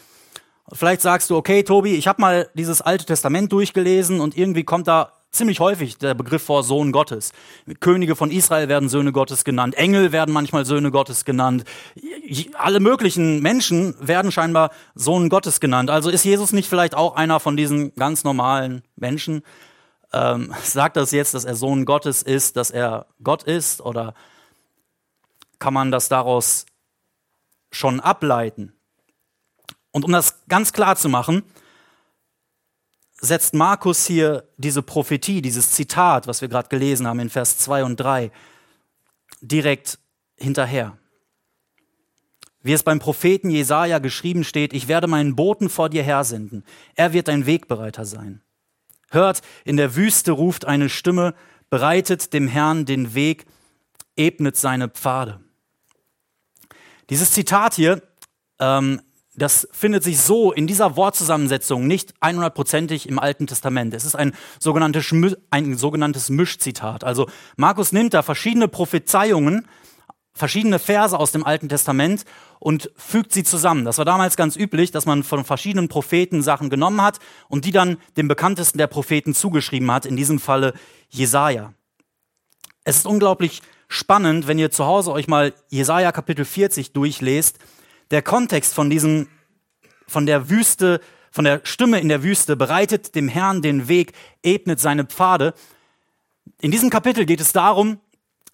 Vielleicht 0.72 1.00
sagst 1.00 1.30
du, 1.30 1.36
okay, 1.36 1.62
Tobi, 1.62 1.94
ich 1.94 2.08
habe 2.08 2.20
mal 2.20 2.50
dieses 2.54 2.82
Alte 2.82 3.04
Testament 3.04 3.52
durchgelesen 3.52 4.20
und 4.20 4.36
irgendwie 4.36 4.64
kommt 4.64 4.88
da 4.88 5.12
ziemlich 5.30 5.60
häufig 5.60 5.96
der 5.98 6.14
Begriff 6.14 6.42
vor 6.42 6.64
Sohn 6.64 6.90
Gottes. 6.90 7.30
Könige 7.78 8.16
von 8.16 8.32
Israel 8.32 8.66
werden 8.66 8.88
Söhne 8.88 9.12
Gottes 9.12 9.44
genannt, 9.44 9.76
Engel 9.76 10.10
werden 10.10 10.32
manchmal 10.32 10.64
Söhne 10.64 10.90
Gottes 10.90 11.24
genannt, 11.24 11.62
alle 12.54 12.80
möglichen 12.80 13.40
Menschen 13.40 13.94
werden 14.00 14.32
scheinbar 14.32 14.70
Sohn 14.96 15.28
Gottes 15.28 15.60
genannt. 15.60 15.88
Also 15.88 16.10
ist 16.10 16.24
Jesus 16.24 16.50
nicht 16.50 16.68
vielleicht 16.68 16.96
auch 16.96 17.14
einer 17.14 17.38
von 17.38 17.56
diesen 17.56 17.94
ganz 17.94 18.24
normalen 18.24 18.82
Menschen? 18.96 19.42
Ähm, 20.12 20.54
sagt 20.62 20.96
das 20.96 21.12
jetzt, 21.12 21.34
dass 21.34 21.44
er 21.44 21.54
Sohn 21.54 21.84
Gottes 21.84 22.22
ist, 22.22 22.56
dass 22.56 22.70
er 22.70 23.06
Gott 23.22 23.42
ist? 23.42 23.80
Oder 23.80 24.14
kann 25.58 25.74
man 25.74 25.90
das 25.90 26.08
daraus 26.08 26.66
schon 27.70 28.00
ableiten? 28.00 28.72
Und 29.92 30.04
um 30.04 30.12
das 30.12 30.46
ganz 30.48 30.72
klar 30.72 30.96
zu 30.96 31.08
machen, 31.08 31.42
setzt 33.20 33.54
Markus 33.54 34.06
hier 34.06 34.48
diese 34.56 34.82
Prophetie, 34.82 35.42
dieses 35.42 35.72
Zitat, 35.72 36.26
was 36.26 36.40
wir 36.40 36.48
gerade 36.48 36.68
gelesen 36.68 37.06
haben 37.06 37.20
in 37.20 37.30
Vers 37.30 37.58
2 37.58 37.84
und 37.84 37.96
3, 37.96 38.30
direkt 39.40 39.98
hinterher. 40.36 40.96
Wie 42.62 42.72
es 42.72 42.82
beim 42.82 42.98
Propheten 42.98 43.50
Jesaja 43.50 43.98
geschrieben 43.98 44.44
steht, 44.44 44.72
ich 44.72 44.86
werde 44.88 45.06
meinen 45.06 45.34
Boten 45.34 45.68
vor 45.68 45.88
dir 45.88 46.02
hersenden. 46.02 46.64
Er 46.94 47.12
wird 47.12 47.28
dein 47.28 47.46
Wegbereiter 47.46 48.04
sein. 48.04 48.42
Hört, 49.10 49.42
in 49.64 49.76
der 49.76 49.96
Wüste 49.96 50.32
ruft 50.32 50.64
eine 50.64 50.88
Stimme, 50.88 51.34
bereitet 51.68 52.32
dem 52.32 52.48
Herrn 52.48 52.86
den 52.86 53.14
Weg, 53.14 53.46
ebnet 54.16 54.56
seine 54.56 54.88
Pfade. 54.88 55.40
Dieses 57.10 57.32
Zitat 57.32 57.74
hier, 57.74 58.02
ähm, 58.60 59.00
das 59.34 59.68
findet 59.72 60.04
sich 60.04 60.20
so 60.20 60.52
in 60.52 60.66
dieser 60.66 60.96
Wortzusammensetzung 60.96 61.86
nicht 61.86 62.14
100%ig 62.20 63.08
im 63.08 63.18
Alten 63.18 63.46
Testament. 63.46 63.94
Es 63.94 64.04
ist 64.04 64.14
ein 64.14 64.34
sogenanntes, 64.58 65.12
ein 65.50 65.76
sogenanntes 65.76 66.30
Mischzitat. 66.30 67.04
Also 67.04 67.28
Markus 67.56 67.92
nimmt 67.92 68.14
da 68.14 68.22
verschiedene 68.22 68.68
Prophezeiungen, 68.68 69.66
verschiedene 70.34 70.78
Verse 70.78 71.18
aus 71.18 71.32
dem 71.32 71.44
Alten 71.44 71.68
Testament 71.68 72.24
und 72.60 72.90
fügt 72.94 73.32
sie 73.32 73.42
zusammen. 73.42 73.84
Das 73.84 73.98
war 73.98 74.04
damals 74.04 74.36
ganz 74.36 74.54
üblich, 74.54 74.92
dass 74.92 75.06
man 75.06 75.24
von 75.24 75.44
verschiedenen 75.44 75.88
Propheten 75.88 76.42
Sachen 76.42 76.70
genommen 76.70 77.02
hat 77.02 77.18
und 77.48 77.64
die 77.64 77.72
dann 77.72 77.96
dem 78.16 78.28
bekanntesten 78.28 78.78
der 78.78 78.86
Propheten 78.86 79.34
zugeschrieben 79.34 79.90
hat, 79.90 80.06
in 80.06 80.14
diesem 80.14 80.38
Falle 80.38 80.74
Jesaja. 81.08 81.72
Es 82.84 82.96
ist 82.96 83.06
unglaublich 83.06 83.62
spannend, 83.88 84.46
wenn 84.46 84.58
ihr 84.58 84.70
zu 84.70 84.84
Hause 84.84 85.10
euch 85.10 85.26
mal 85.26 85.54
Jesaja 85.70 86.12
Kapitel 86.12 86.44
40 86.44 86.92
durchlest. 86.92 87.58
Der 88.10 88.22
Kontext 88.22 88.74
von 88.74 88.90
diesem, 88.90 89.28
von 90.06 90.26
der 90.26 90.50
Wüste, 90.50 91.00
von 91.30 91.44
der 91.44 91.62
Stimme 91.64 91.98
in 91.98 92.08
der 92.08 92.22
Wüste 92.22 92.56
bereitet 92.56 93.14
dem 93.14 93.28
Herrn 93.28 93.62
den 93.62 93.88
Weg, 93.88 94.12
ebnet 94.42 94.80
seine 94.80 95.04
Pfade. 95.04 95.54
In 96.60 96.70
diesem 96.70 96.90
Kapitel 96.90 97.24
geht 97.24 97.40
es 97.40 97.52
darum, 97.52 98.00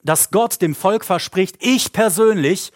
dass 0.04 0.30
Gott 0.30 0.62
dem 0.62 0.76
Volk 0.76 1.04
verspricht, 1.04 1.56
ich 1.58 1.92
persönlich 1.92 2.72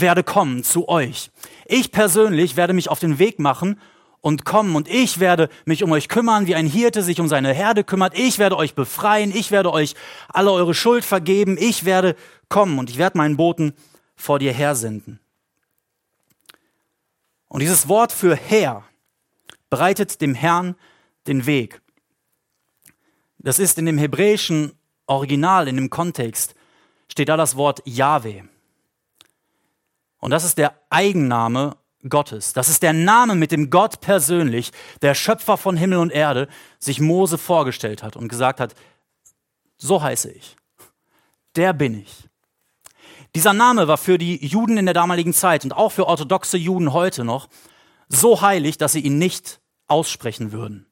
werde 0.00 0.22
kommen 0.22 0.62
zu 0.62 0.88
euch. 0.88 1.30
Ich 1.66 1.90
persönlich 1.90 2.56
werde 2.56 2.72
mich 2.72 2.88
auf 2.88 2.98
den 2.98 3.18
Weg 3.18 3.38
machen 3.38 3.80
und 4.20 4.44
kommen 4.44 4.76
und 4.76 4.88
ich 4.88 5.20
werde 5.20 5.48
mich 5.64 5.82
um 5.82 5.92
euch 5.92 6.08
kümmern, 6.08 6.46
wie 6.46 6.54
ein 6.54 6.66
Hirte 6.66 7.02
sich 7.02 7.20
um 7.20 7.28
seine 7.28 7.52
Herde 7.52 7.84
kümmert. 7.84 8.18
Ich 8.18 8.38
werde 8.38 8.56
euch 8.56 8.74
befreien, 8.74 9.34
ich 9.34 9.50
werde 9.50 9.72
euch 9.72 9.94
alle 10.28 10.52
eure 10.52 10.74
Schuld 10.74 11.04
vergeben, 11.04 11.56
ich 11.58 11.84
werde 11.84 12.16
kommen 12.48 12.78
und 12.78 12.90
ich 12.90 12.98
werde 12.98 13.18
meinen 13.18 13.36
Boten 13.36 13.72
vor 14.14 14.38
dir 14.38 14.52
hersenden. 14.52 15.20
Und 17.48 17.60
dieses 17.60 17.88
Wort 17.88 18.12
für 18.12 18.34
Herr 18.34 18.84
bereitet 19.70 20.20
dem 20.20 20.34
Herrn 20.34 20.74
den 21.26 21.46
Weg. 21.46 21.80
Das 23.38 23.58
ist 23.58 23.78
in 23.78 23.86
dem 23.86 23.98
hebräischen 23.98 24.72
Original, 25.06 25.68
in 25.68 25.76
dem 25.76 25.88
Kontext, 25.88 26.54
steht 27.08 27.28
da 27.28 27.36
das 27.36 27.56
Wort 27.56 27.80
Yahweh. 27.84 28.42
Und 30.26 30.32
das 30.32 30.42
ist 30.42 30.58
der 30.58 30.74
Eigenname 30.90 31.76
Gottes. 32.08 32.52
Das 32.52 32.68
ist 32.68 32.82
der 32.82 32.92
Name, 32.92 33.36
mit 33.36 33.52
dem 33.52 33.70
Gott 33.70 34.00
persönlich, 34.00 34.72
der 35.00 35.14
Schöpfer 35.14 35.56
von 35.56 35.76
Himmel 35.76 35.98
und 35.98 36.10
Erde, 36.10 36.48
sich 36.80 36.98
Mose 36.98 37.38
vorgestellt 37.38 38.02
hat 38.02 38.16
und 38.16 38.26
gesagt 38.26 38.58
hat, 38.58 38.74
so 39.76 40.02
heiße 40.02 40.28
ich. 40.32 40.56
Der 41.54 41.72
bin 41.72 42.00
ich. 42.00 42.28
Dieser 43.36 43.52
Name 43.52 43.86
war 43.86 43.98
für 43.98 44.18
die 44.18 44.44
Juden 44.44 44.78
in 44.78 44.86
der 44.86 44.94
damaligen 44.94 45.32
Zeit 45.32 45.62
und 45.62 45.72
auch 45.72 45.92
für 45.92 46.08
orthodoxe 46.08 46.56
Juden 46.56 46.92
heute 46.92 47.22
noch 47.22 47.48
so 48.08 48.40
heilig, 48.40 48.78
dass 48.78 48.90
sie 48.90 49.02
ihn 49.02 49.18
nicht 49.18 49.60
aussprechen 49.86 50.50
würden. 50.50 50.86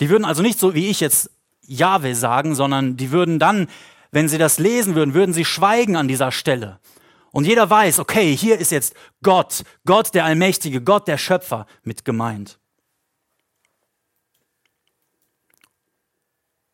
Die 0.00 0.08
würden 0.08 0.24
also 0.24 0.40
nicht 0.40 0.58
so 0.58 0.72
wie 0.74 0.88
ich 0.88 1.00
jetzt 1.00 1.30
Jahwe 1.60 2.14
sagen, 2.14 2.54
sondern 2.54 2.96
die 2.96 3.10
würden 3.10 3.38
dann, 3.38 3.68
wenn 4.12 4.30
sie 4.30 4.38
das 4.38 4.58
lesen 4.58 4.94
würden, 4.94 5.12
würden 5.12 5.34
sie 5.34 5.44
schweigen 5.44 5.94
an 5.94 6.08
dieser 6.08 6.32
Stelle 6.32 6.80
und 7.32 7.44
jeder 7.44 7.68
weiß, 7.68 7.98
okay, 7.98 8.36
hier 8.36 8.58
ist 8.58 8.70
jetzt 8.70 8.94
Gott, 9.22 9.64
Gott 9.84 10.14
der 10.14 10.24
Allmächtige, 10.24 10.82
Gott 10.82 11.08
der 11.08 11.18
Schöpfer 11.18 11.66
mit 11.82 12.04
gemeint. 12.04 12.58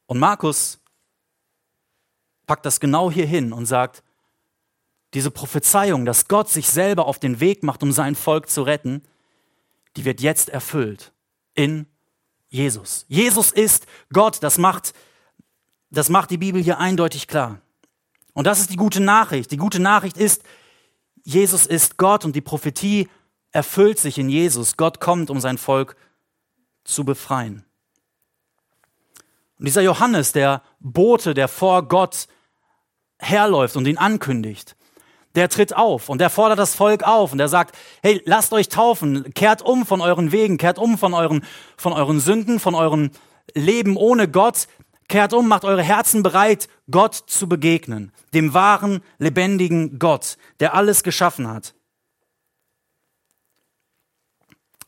Und 0.06 0.18
Markus 0.18 0.78
packt 2.46 2.66
das 2.66 2.78
genau 2.78 3.10
hier 3.10 3.26
hin 3.26 3.52
und 3.52 3.66
sagt, 3.66 4.02
diese 5.14 5.30
Prophezeiung, 5.30 6.04
dass 6.04 6.28
Gott 6.28 6.48
sich 6.48 6.68
selber 6.68 7.06
auf 7.06 7.18
den 7.18 7.40
Weg 7.40 7.62
macht, 7.62 7.82
um 7.82 7.92
sein 7.92 8.14
Volk 8.14 8.50
zu 8.50 8.62
retten, 8.62 9.02
die 9.96 10.04
wird 10.04 10.20
jetzt 10.20 10.48
erfüllt 10.48 11.12
in 11.54 11.86
Jesus. 12.48 13.04
Jesus 13.08 13.52
ist 13.52 13.86
Gott, 14.12 14.42
das 14.42 14.58
macht, 14.58 14.92
das 15.90 16.08
macht 16.08 16.30
die 16.30 16.38
Bibel 16.38 16.62
hier 16.62 16.78
eindeutig 16.78 17.28
klar. 17.28 17.60
Und 18.34 18.46
das 18.46 18.60
ist 18.60 18.70
die 18.70 18.76
gute 18.76 19.00
Nachricht. 19.00 19.50
Die 19.50 19.56
gute 19.56 19.80
Nachricht 19.80 20.18
ist, 20.18 20.42
Jesus 21.24 21.66
ist 21.66 21.96
Gott 21.96 22.24
und 22.24 22.36
die 22.36 22.40
Prophetie 22.40 23.08
erfüllt 23.52 23.98
sich 23.98 24.18
in 24.18 24.28
Jesus. 24.28 24.76
Gott 24.76 25.00
kommt, 25.00 25.30
um 25.30 25.40
sein 25.40 25.56
Volk 25.56 25.96
zu 26.84 27.04
befreien. 27.04 27.64
Und 29.58 29.66
dieser 29.66 29.82
Johannes, 29.82 30.32
der 30.32 30.62
Bote, 30.80 31.32
der 31.32 31.48
vor 31.48 31.88
Gott 31.88 32.26
herläuft 33.18 33.76
und 33.76 33.86
ihn 33.86 33.96
ankündigt, 33.96 34.76
der 35.34 35.48
tritt 35.48 35.74
auf 35.74 36.08
und 36.08 36.20
der 36.20 36.30
fordert 36.30 36.58
das 36.58 36.74
Volk 36.74 37.02
auf 37.04 37.32
und 37.32 37.38
der 37.38 37.48
sagt, 37.48 37.74
hey, 38.02 38.20
lasst 38.24 38.52
euch 38.52 38.68
taufen, 38.68 39.32
kehrt 39.34 39.62
um 39.62 39.86
von 39.86 40.00
euren 40.00 40.32
Wegen, 40.32 40.58
kehrt 40.58 40.78
um 40.78 40.98
von 40.98 41.14
euren, 41.14 41.44
von 41.76 41.92
euren 41.92 42.20
Sünden, 42.20 42.60
von 42.60 42.74
eurem 42.74 43.10
Leben 43.54 43.96
ohne 43.96 44.28
Gott, 44.28 44.68
Kehrt 45.08 45.32
um, 45.32 45.48
macht 45.48 45.64
eure 45.64 45.82
Herzen 45.82 46.22
bereit, 46.22 46.68
Gott 46.90 47.14
zu 47.14 47.48
begegnen, 47.48 48.12
dem 48.32 48.54
wahren, 48.54 49.02
lebendigen 49.18 49.98
Gott, 49.98 50.38
der 50.60 50.74
alles 50.74 51.02
geschaffen 51.02 51.48
hat. 51.48 51.74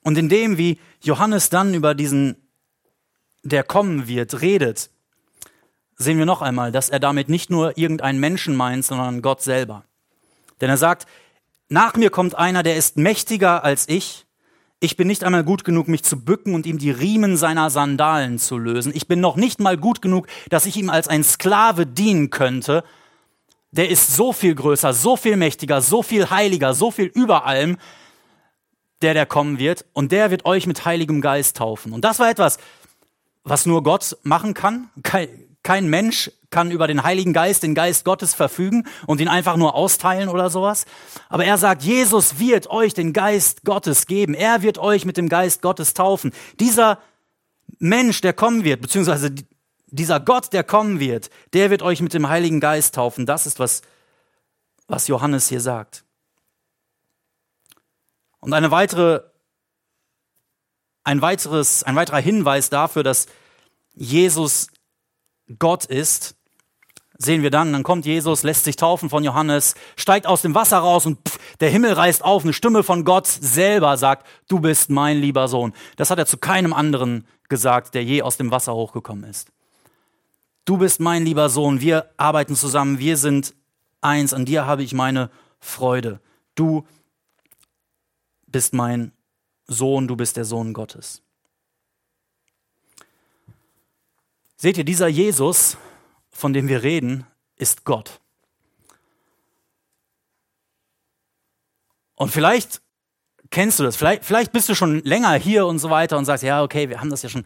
Und 0.02 0.16
in 0.16 0.28
dem, 0.28 0.56
wie 0.56 0.78
Johannes 1.02 1.50
dann 1.50 1.74
über 1.74 1.94
diesen, 1.94 2.36
der 3.42 3.64
kommen 3.64 4.06
wird, 4.06 4.40
redet, 4.40 4.90
sehen 5.96 6.18
wir 6.18 6.26
noch 6.26 6.42
einmal, 6.42 6.72
dass 6.72 6.88
er 6.88 7.00
damit 7.00 7.28
nicht 7.28 7.50
nur 7.50 7.76
irgendeinen 7.76 8.20
Menschen 8.20 8.54
meint, 8.54 8.84
sondern 8.84 9.22
Gott 9.22 9.42
selber. 9.42 9.84
Denn 10.60 10.70
er 10.70 10.76
sagt, 10.76 11.06
nach 11.68 11.96
mir 11.96 12.10
kommt 12.10 12.34
einer, 12.34 12.62
der 12.62 12.76
ist 12.76 12.96
mächtiger 12.96 13.64
als 13.64 13.88
ich, 13.88 14.25
ich 14.80 14.96
bin 14.96 15.08
nicht 15.08 15.24
einmal 15.24 15.44
gut 15.44 15.64
genug, 15.64 15.88
mich 15.88 16.04
zu 16.04 16.22
bücken 16.22 16.54
und 16.54 16.66
ihm 16.66 16.78
die 16.78 16.90
Riemen 16.90 17.36
seiner 17.36 17.70
Sandalen 17.70 18.38
zu 18.38 18.58
lösen. 18.58 18.92
Ich 18.94 19.08
bin 19.08 19.20
noch 19.20 19.36
nicht 19.36 19.58
mal 19.58 19.76
gut 19.76 20.02
genug, 20.02 20.26
dass 20.50 20.66
ich 20.66 20.76
ihm 20.76 20.90
als 20.90 21.08
ein 21.08 21.24
Sklave 21.24 21.86
dienen 21.86 22.30
könnte. 22.30 22.84
Der 23.70 23.88
ist 23.88 24.14
so 24.14 24.32
viel 24.32 24.54
größer, 24.54 24.92
so 24.92 25.16
viel 25.16 25.36
mächtiger, 25.36 25.80
so 25.80 26.02
viel 26.02 26.28
heiliger, 26.28 26.74
so 26.74 26.90
viel 26.90 27.06
über 27.06 27.46
allem, 27.46 27.78
der, 29.02 29.14
der 29.14 29.26
kommen 29.26 29.58
wird. 29.58 29.86
Und 29.92 30.12
der 30.12 30.30
wird 30.30 30.44
euch 30.44 30.66
mit 30.66 30.84
Heiligem 30.84 31.20
Geist 31.20 31.56
taufen. 31.56 31.92
Und 31.92 32.04
das 32.04 32.18
war 32.18 32.28
etwas, 32.28 32.58
was 33.44 33.64
nur 33.64 33.82
Gott 33.82 34.16
machen 34.24 34.52
kann. 34.52 34.90
Kein, 35.66 35.88
Mensch 35.88 36.30
kann 36.50 36.70
über 36.70 36.86
den 36.86 37.02
Heiligen 37.02 37.32
Geist, 37.32 37.64
den 37.64 37.74
Geist 37.74 38.04
Gottes 38.04 38.34
verfügen 38.34 38.86
und 39.08 39.20
ihn 39.20 39.26
einfach 39.26 39.56
nur 39.56 39.74
austeilen 39.74 40.28
oder 40.28 40.48
sowas. 40.48 40.84
Aber 41.28 41.44
er 41.44 41.58
sagt, 41.58 41.82
Jesus 41.82 42.38
wird 42.38 42.70
euch 42.70 42.94
den 42.94 43.12
Geist 43.12 43.64
Gottes 43.64 44.06
geben. 44.06 44.34
Er 44.34 44.62
wird 44.62 44.78
euch 44.78 45.04
mit 45.04 45.16
dem 45.16 45.28
Geist 45.28 45.62
Gottes 45.62 45.92
taufen. 45.92 46.32
Dieser 46.60 47.00
Mensch, 47.80 48.20
der 48.20 48.32
kommen 48.32 48.62
wird, 48.62 48.80
beziehungsweise 48.80 49.34
dieser 49.88 50.20
Gott, 50.20 50.52
der 50.52 50.62
kommen 50.62 51.00
wird, 51.00 51.30
der 51.52 51.68
wird 51.68 51.82
euch 51.82 52.00
mit 52.00 52.14
dem 52.14 52.28
Heiligen 52.28 52.60
Geist 52.60 52.94
taufen. 52.94 53.26
Das 53.26 53.44
ist, 53.44 53.58
was, 53.58 53.82
was 54.86 55.08
Johannes 55.08 55.48
hier 55.48 55.60
sagt. 55.60 56.04
Und 58.38 58.52
eine 58.52 58.70
weitere, 58.70 59.24
ein, 61.02 61.20
weiteres, 61.22 61.82
ein 61.82 61.96
weiterer 61.96 62.20
Hinweis 62.20 62.70
dafür, 62.70 63.02
dass 63.02 63.26
Jesus 63.94 64.68
Gott 65.58 65.84
ist, 65.84 66.36
sehen 67.18 67.42
wir 67.42 67.50
dann, 67.50 67.72
dann 67.72 67.82
kommt 67.82 68.04
Jesus, 68.04 68.42
lässt 68.42 68.64
sich 68.64 68.76
taufen 68.76 69.08
von 69.08 69.24
Johannes, 69.24 69.74
steigt 69.96 70.26
aus 70.26 70.42
dem 70.42 70.54
Wasser 70.54 70.78
raus 70.78 71.06
und 71.06 71.18
pff, 71.26 71.38
der 71.60 71.70
Himmel 71.70 71.92
reißt 71.92 72.24
auf. 72.24 72.42
Eine 72.42 72.52
Stimme 72.52 72.82
von 72.82 73.04
Gott 73.04 73.26
selber 73.26 73.96
sagt, 73.96 74.26
du 74.48 74.60
bist 74.60 74.90
mein 74.90 75.18
lieber 75.18 75.48
Sohn. 75.48 75.72
Das 75.96 76.10
hat 76.10 76.18
er 76.18 76.26
zu 76.26 76.36
keinem 76.36 76.72
anderen 76.72 77.26
gesagt, 77.48 77.94
der 77.94 78.04
je 78.04 78.22
aus 78.22 78.36
dem 78.36 78.50
Wasser 78.50 78.74
hochgekommen 78.74 79.24
ist. 79.24 79.50
Du 80.64 80.78
bist 80.78 81.00
mein 81.00 81.24
lieber 81.24 81.48
Sohn, 81.48 81.80
wir 81.80 82.10
arbeiten 82.16 82.56
zusammen, 82.56 82.98
wir 82.98 83.16
sind 83.16 83.54
eins, 84.00 84.34
an 84.34 84.44
dir 84.44 84.66
habe 84.66 84.82
ich 84.82 84.94
meine 84.94 85.30
Freude. 85.60 86.20
Du 86.56 86.86
bist 88.46 88.74
mein 88.74 89.12
Sohn, 89.66 90.08
du 90.08 90.16
bist 90.16 90.36
der 90.36 90.44
Sohn 90.44 90.72
Gottes. 90.72 91.22
Seht 94.56 94.78
ihr, 94.78 94.84
dieser 94.84 95.08
Jesus, 95.08 95.76
von 96.30 96.52
dem 96.52 96.68
wir 96.68 96.82
reden, 96.82 97.26
ist 97.56 97.84
Gott. 97.84 98.20
Und 102.14 102.30
vielleicht 102.30 102.80
kennst 103.50 103.78
du 103.78 103.84
das, 103.84 103.96
vielleicht, 103.96 104.24
vielleicht 104.24 104.52
bist 104.52 104.68
du 104.68 104.74
schon 104.74 105.02
länger 105.04 105.34
hier 105.34 105.66
und 105.66 105.78
so 105.78 105.90
weiter 105.90 106.16
und 106.16 106.24
sagst, 106.24 106.42
ja, 106.42 106.62
okay, 106.62 106.88
wir 106.88 107.00
haben 107.00 107.10
das 107.10 107.22
ja 107.22 107.28
schon, 107.28 107.44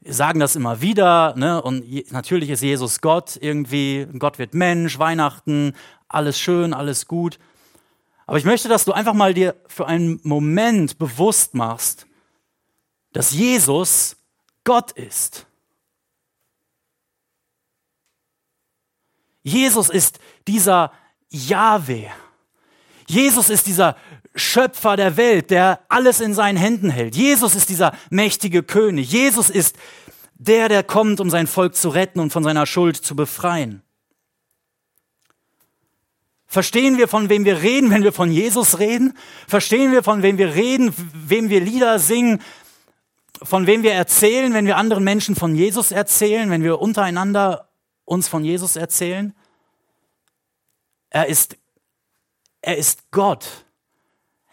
wir 0.00 0.12
sagen 0.12 0.38
das 0.38 0.56
immer 0.56 0.80
wieder, 0.82 1.34
ne? 1.36 1.62
und 1.62 2.12
natürlich 2.12 2.50
ist 2.50 2.62
Jesus 2.62 3.00
Gott 3.00 3.38
irgendwie, 3.40 4.06
Gott 4.18 4.38
wird 4.38 4.54
Mensch, 4.54 4.98
Weihnachten, 4.98 5.74
alles 6.08 6.38
schön, 6.38 6.74
alles 6.74 7.06
gut. 7.06 7.38
Aber 8.26 8.38
ich 8.38 8.44
möchte, 8.44 8.68
dass 8.68 8.84
du 8.84 8.92
einfach 8.92 9.14
mal 9.14 9.34
dir 9.34 9.56
für 9.66 9.86
einen 9.86 10.20
Moment 10.22 10.98
bewusst 10.98 11.54
machst, 11.54 12.06
dass 13.12 13.32
Jesus 13.32 14.16
Gott 14.64 14.92
ist. 14.92 15.46
Jesus 19.42 19.88
ist 19.88 20.18
dieser 20.46 20.92
Yahweh. 21.30 22.08
Jesus 23.06 23.50
ist 23.50 23.66
dieser 23.66 23.96
Schöpfer 24.34 24.96
der 24.96 25.16
Welt, 25.16 25.50
der 25.50 25.80
alles 25.88 26.20
in 26.20 26.34
seinen 26.34 26.56
Händen 26.56 26.90
hält. 26.90 27.16
Jesus 27.16 27.54
ist 27.54 27.68
dieser 27.68 27.92
mächtige 28.10 28.62
König. 28.62 29.10
Jesus 29.10 29.50
ist 29.50 29.76
der, 30.34 30.68
der 30.68 30.82
kommt, 30.82 31.20
um 31.20 31.30
sein 31.30 31.46
Volk 31.46 31.74
zu 31.74 31.88
retten 31.88 32.20
und 32.20 32.32
von 32.32 32.44
seiner 32.44 32.66
Schuld 32.66 32.96
zu 32.96 33.16
befreien. 33.16 33.82
Verstehen 36.46 36.98
wir, 36.98 37.06
von 37.06 37.28
wem 37.28 37.44
wir 37.44 37.62
reden, 37.62 37.90
wenn 37.90 38.02
wir 38.02 38.12
von 38.12 38.32
Jesus 38.32 38.78
reden? 38.80 39.16
Verstehen 39.46 39.92
wir, 39.92 40.02
von 40.02 40.22
wem 40.22 40.36
wir 40.36 40.54
reden, 40.54 40.92
wem 41.14 41.48
wir 41.48 41.60
Lieder 41.60 41.98
singen, 41.98 42.40
von 43.42 43.66
wem 43.66 43.82
wir 43.82 43.92
erzählen, 43.92 44.52
wenn 44.52 44.66
wir 44.66 44.76
anderen 44.76 45.04
Menschen 45.04 45.36
von 45.36 45.54
Jesus 45.54 45.92
erzählen, 45.92 46.50
wenn 46.50 46.64
wir 46.64 46.80
untereinander 46.80 47.69
uns 48.10 48.26
von 48.28 48.44
Jesus 48.44 48.76
erzählen? 48.76 49.34
Er 51.10 51.26
ist, 51.26 51.56
er 52.60 52.76
ist 52.76 53.10
Gott. 53.12 53.64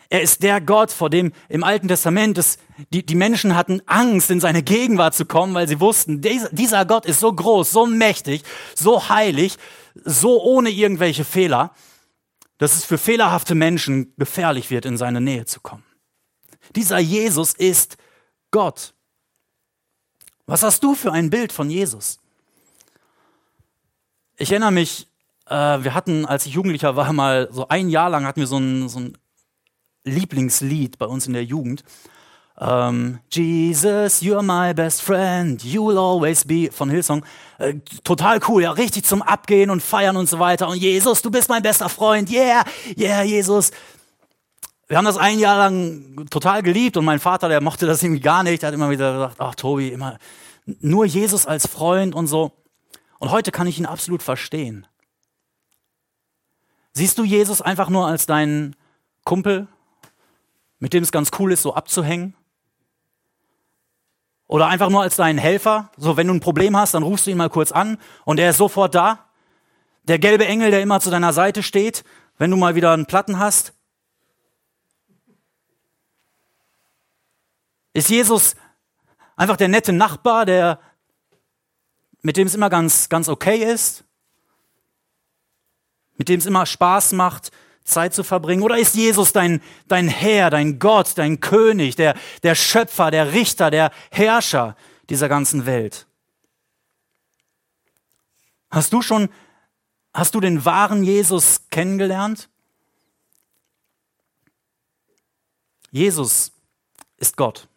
Er 0.10 0.22
ist 0.22 0.44
der 0.44 0.62
Gott, 0.62 0.92
vor 0.92 1.10
dem 1.10 1.34
im 1.50 1.64
Alten 1.64 1.88
Testament 1.88 2.38
das, 2.38 2.60
die, 2.94 3.06
die 3.06 3.16
Menschen 3.16 3.56
hatten 3.56 3.82
Angst, 3.88 4.30
in 4.30 4.40
seine 4.40 4.64
Gegenwart 4.64 5.16
zu 5.16 5.26
kommen, 5.26 5.54
weil 5.54 5.68
sie 5.68 5.82
wussten, 5.82 6.22
dieser, 6.22 6.50
dieser 6.50 6.86
Gott 6.86 7.06
ist 7.06 7.20
so 7.20 7.34
groß, 7.34 7.72
so 7.72 7.86
mächtig, 7.86 8.44
so 8.76 9.10
heilig, 9.10 9.58
so 10.06 10.42
ohne 10.42 10.70
irgendwelche 10.70 11.26
Fehler, 11.26 11.74
dass 12.60 12.76
es 12.76 12.86
für 12.86 12.98
fehlerhafte 12.98 13.56
Menschen 13.56 14.14
gefährlich 14.18 14.70
wird, 14.70 14.86
in 14.86 14.98
seine 14.98 15.20
Nähe 15.20 15.46
zu 15.46 15.60
kommen. 15.60 15.84
Dieser 16.76 17.00
Jesus 17.00 17.54
ist 17.54 17.98
Gott. 18.52 18.94
Was 20.46 20.64
hast 20.64 20.84
du 20.84 20.96
für 20.96 21.12
ein 21.12 21.30
Bild 21.30 21.52
von 21.52 21.70
Jesus? 21.70 22.20
Ich 24.40 24.52
erinnere 24.52 24.72
mich, 24.72 25.08
äh, 25.48 25.56
wir 25.56 25.96
hatten, 25.96 26.28
als 26.28 26.46
ich 26.46 26.54
Jugendlicher 26.54 26.96
war, 26.96 27.12
mal 27.12 27.50
so 27.52 27.68
ein 27.70 27.90
Jahr 27.90 28.12
lang 28.12 28.26
hatten 28.26 28.40
wir 28.40 28.46
so 28.46 28.58
ein, 28.58 28.88
so 28.88 29.00
ein 29.00 29.18
Lieblingslied 30.04 31.00
bei 31.00 31.08
uns 31.08 31.26
in 31.26 31.34
der 31.34 31.44
Jugend. 31.44 31.84
Ähm, 32.60 33.18
Jesus, 33.32 34.22
you're 34.22 34.44
my 34.44 34.76
best 34.76 35.02
friend, 35.02 35.64
you'll 35.64 35.98
always 35.98 36.46
be 36.46 36.70
von 36.72 36.92
Hillsong. 36.92 37.26
Äh, 37.58 37.76
total 38.04 38.40
cool, 38.48 38.62
ja, 38.62 38.72
richtig 38.72 39.06
zum 39.06 39.24
Abgehen 39.24 39.72
und 39.72 39.82
Feiern 39.82 40.18
und 40.18 40.30
so 40.30 40.38
weiter. 40.38 40.68
Und 40.68 40.78
Jesus, 40.78 41.24
du 41.24 41.32
bist 41.32 41.50
mein 41.50 41.64
bester 41.64 41.90
Freund, 41.90 42.30
yeah, 42.30 42.64
yeah, 42.96 43.24
Jesus. 43.24 43.72
Wir 44.88 44.98
haben 44.98 45.06
das 45.06 45.18
ein 45.18 45.40
Jahr 45.40 45.58
lang 45.58 46.28
total 46.30 46.62
geliebt 46.62 46.96
und 46.96 47.06
mein 47.06 47.20
Vater, 47.20 47.50
der 47.50 47.62
mochte 47.62 47.88
das 47.88 48.04
irgendwie 48.04 48.22
gar 48.22 48.44
nicht. 48.44 48.62
Der 48.62 48.68
hat 48.68 48.76
immer 48.76 48.92
wieder 48.92 49.14
gesagt, 49.14 49.36
ach 49.40 49.56
Tobi, 49.56 49.90
immer 49.90 50.20
nur 50.80 51.06
Jesus 51.06 51.48
als 51.48 51.68
Freund 51.68 52.14
und 52.14 52.28
so. 52.28 52.52
Und 53.20 53.32
heute 53.32 53.52
kann 53.52 53.68
ich 53.68 53.80
ihn 53.80 53.86
absolut 53.86 54.24
verstehen. 54.24 54.88
Siehst 56.94 57.18
du 57.18 57.24
Jesus 57.24 57.62
einfach 57.62 57.90
nur 57.90 58.08
als 58.08 58.26
deinen 58.26 58.76
Kumpel, 59.24 59.68
mit 60.80 60.94
dem 60.94 61.04
es 61.04 61.12
ganz 61.12 61.32
cool 61.40 61.52
ist, 61.52 61.62
so 61.62 61.76
abzuhängen? 61.76 62.36
Oder 64.48 64.68
einfach 64.68 64.90
nur 64.90 65.02
als 65.02 65.16
deinen 65.16 65.38
Helfer? 65.38 65.92
So, 65.98 66.18
wenn 66.18 66.28
du 66.28 66.34
ein 66.34 66.40
Problem 66.40 66.78
hast, 66.78 66.94
dann 66.94 67.04
rufst 67.04 67.28
du 67.28 67.32
ihn 67.32 67.38
mal 67.38 67.50
kurz 67.50 67.72
an 67.72 67.98
und 68.26 68.40
er 68.40 68.52
ist 68.52 68.58
sofort 68.58 68.96
da. 68.96 69.26
Der 70.04 70.20
gelbe 70.20 70.48
Engel, 70.48 70.72
der 70.72 70.82
immer 70.82 71.02
zu 71.02 71.10
deiner 71.10 71.34
Seite 71.34 71.64
steht, 71.64 72.04
wenn 72.38 72.50
du 72.50 72.58
mal 72.58 72.76
wieder 72.76 72.94
einen 72.94 73.06
Platten 73.06 73.40
hast. 73.40 73.74
Ist 77.94 78.10
Jesus 78.10 78.56
einfach 79.36 79.58
der 79.58 79.68
nette 79.68 79.92
Nachbar, 79.92 80.46
der, 80.46 80.80
mit 82.28 82.36
dem 82.36 82.46
es 82.46 82.56
immer 82.56 82.70
ganz, 82.70 83.08
ganz 83.08 83.30
okay 83.30 83.64
ist? 83.64 84.04
Mit 86.18 86.28
dem 86.28 86.42
es 86.42 86.46
immer 86.46 86.66
Spaß 86.66 87.14
macht, 87.14 87.52
Zeit 87.86 88.14
zu 88.14 88.22
verbringen? 88.26 88.64
Oder 88.64 88.78
ist 88.78 88.96
Jesus 88.96 89.32
dein, 89.32 89.62
dein 89.88 90.10
Herr, 90.10 90.50
dein 90.50 90.78
Gott, 90.78 91.18
dein 91.18 91.40
König, 91.40 91.96
der, 91.96 92.16
der 92.44 92.54
Schöpfer, 92.54 93.12
der 93.12 93.32
Richter, 93.32 93.72
der 93.72 93.94
Herrscher 94.12 94.76
dieser 95.10 95.30
ganzen 95.30 95.66
Welt? 95.66 96.06
Hast 98.70 98.92
du 98.92 99.02
schon, 99.02 99.30
hast 100.14 100.36
du 100.36 100.42
den 100.42 100.66
wahren 100.66 101.06
Jesus 101.06 101.70
kennengelernt? 101.70 102.50
Jesus 105.92 106.52
ist 107.16 107.38
Gott. 107.38 107.70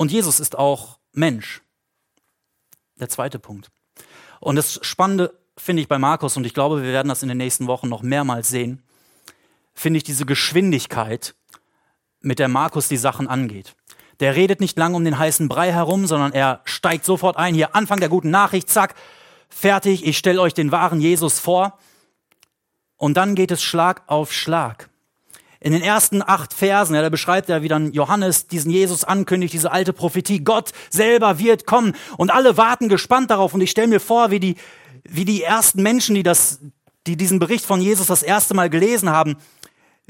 Und 0.00 0.10
Jesus 0.10 0.40
ist 0.40 0.56
auch 0.56 0.98
Mensch. 1.12 1.60
Der 2.98 3.10
zweite 3.10 3.38
Punkt. 3.38 3.70
Und 4.40 4.56
das 4.56 4.78
Spannende 4.80 5.38
finde 5.58 5.82
ich 5.82 5.88
bei 5.88 5.98
Markus, 5.98 6.38
und 6.38 6.46
ich 6.46 6.54
glaube, 6.54 6.82
wir 6.82 6.90
werden 6.90 7.10
das 7.10 7.22
in 7.22 7.28
den 7.28 7.36
nächsten 7.36 7.66
Wochen 7.66 7.90
noch 7.90 8.00
mehrmals 8.00 8.48
sehen, 8.48 8.82
finde 9.74 9.98
ich 9.98 10.02
diese 10.02 10.24
Geschwindigkeit, 10.24 11.34
mit 12.22 12.38
der 12.38 12.48
Markus 12.48 12.88
die 12.88 12.96
Sachen 12.96 13.28
angeht. 13.28 13.76
Der 14.20 14.36
redet 14.36 14.60
nicht 14.60 14.78
lang 14.78 14.94
um 14.94 15.04
den 15.04 15.18
heißen 15.18 15.48
Brei 15.50 15.70
herum, 15.70 16.06
sondern 16.06 16.32
er 16.32 16.62
steigt 16.64 17.04
sofort 17.04 17.36
ein. 17.36 17.54
Hier, 17.54 17.76
Anfang 17.76 18.00
der 18.00 18.08
guten 18.08 18.30
Nachricht, 18.30 18.70
zack, 18.70 18.94
fertig, 19.50 20.06
ich 20.06 20.16
stelle 20.16 20.40
euch 20.40 20.54
den 20.54 20.72
wahren 20.72 21.02
Jesus 21.02 21.40
vor. 21.40 21.78
Und 22.96 23.18
dann 23.18 23.34
geht 23.34 23.50
es 23.50 23.62
Schlag 23.62 24.04
auf 24.06 24.32
Schlag. 24.32 24.88
In 25.60 25.72
den 25.72 25.82
ersten 25.82 26.22
acht 26.22 26.54
Versen, 26.54 26.94
ja, 26.94 27.02
da 27.02 27.10
beschreibt 27.10 27.50
er, 27.50 27.62
wie 27.62 27.68
dann 27.68 27.92
Johannes 27.92 28.46
diesen 28.46 28.70
Jesus 28.70 29.04
ankündigt, 29.04 29.52
diese 29.52 29.70
alte 29.70 29.92
Prophetie, 29.92 30.42
Gott 30.42 30.72
selber 30.88 31.38
wird 31.38 31.66
kommen. 31.66 31.94
Und 32.16 32.30
alle 32.30 32.56
warten 32.56 32.88
gespannt 32.88 33.30
darauf. 33.30 33.52
Und 33.52 33.60
ich 33.60 33.70
stelle 33.70 33.88
mir 33.88 34.00
vor, 34.00 34.30
wie 34.30 34.40
die 34.40 34.56
wie 35.04 35.24
die 35.24 35.42
ersten 35.42 35.82
Menschen, 35.82 36.14
die, 36.14 36.22
das, 36.22 36.60
die 37.06 37.16
diesen 37.16 37.38
Bericht 37.38 37.64
von 37.64 37.80
Jesus 37.80 38.06
das 38.06 38.22
erste 38.22 38.54
Mal 38.54 38.70
gelesen 38.70 39.10
haben, 39.10 39.36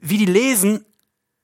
wie 0.01 0.19
die 0.19 0.27
lesen 0.27 0.85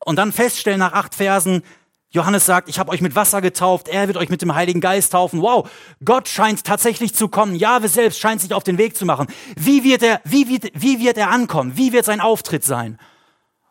und 0.04 0.16
dann 0.16 0.32
feststellen 0.32 0.80
nach 0.80 0.92
acht 0.92 1.14
Versen, 1.14 1.62
Johannes 2.10 2.46
sagt, 2.46 2.68
ich 2.68 2.78
habe 2.78 2.92
euch 2.92 3.00
mit 3.00 3.14
Wasser 3.14 3.42
getauft, 3.42 3.88
er 3.88 4.06
wird 4.06 4.16
euch 4.16 4.30
mit 4.30 4.40
dem 4.40 4.54
Heiligen 4.54 4.80
Geist 4.80 5.12
taufen. 5.12 5.42
Wow, 5.42 5.68
Gott 6.04 6.28
scheint 6.28 6.64
tatsächlich 6.64 7.14
zu 7.14 7.28
kommen. 7.28 7.56
Jahwe 7.56 7.88
selbst 7.88 8.20
scheint 8.20 8.40
sich 8.40 8.54
auf 8.54 8.64
den 8.64 8.78
Weg 8.78 8.96
zu 8.96 9.04
machen. 9.04 9.26
Wie 9.56 9.84
wird 9.84 10.02
er, 10.02 10.20
wie 10.24 10.48
wird, 10.48 10.70
wie 10.74 11.00
wird 11.00 11.18
er 11.18 11.30
ankommen? 11.30 11.76
Wie 11.76 11.92
wird 11.92 12.06
sein 12.06 12.20
Auftritt 12.20 12.64
sein? 12.64 12.98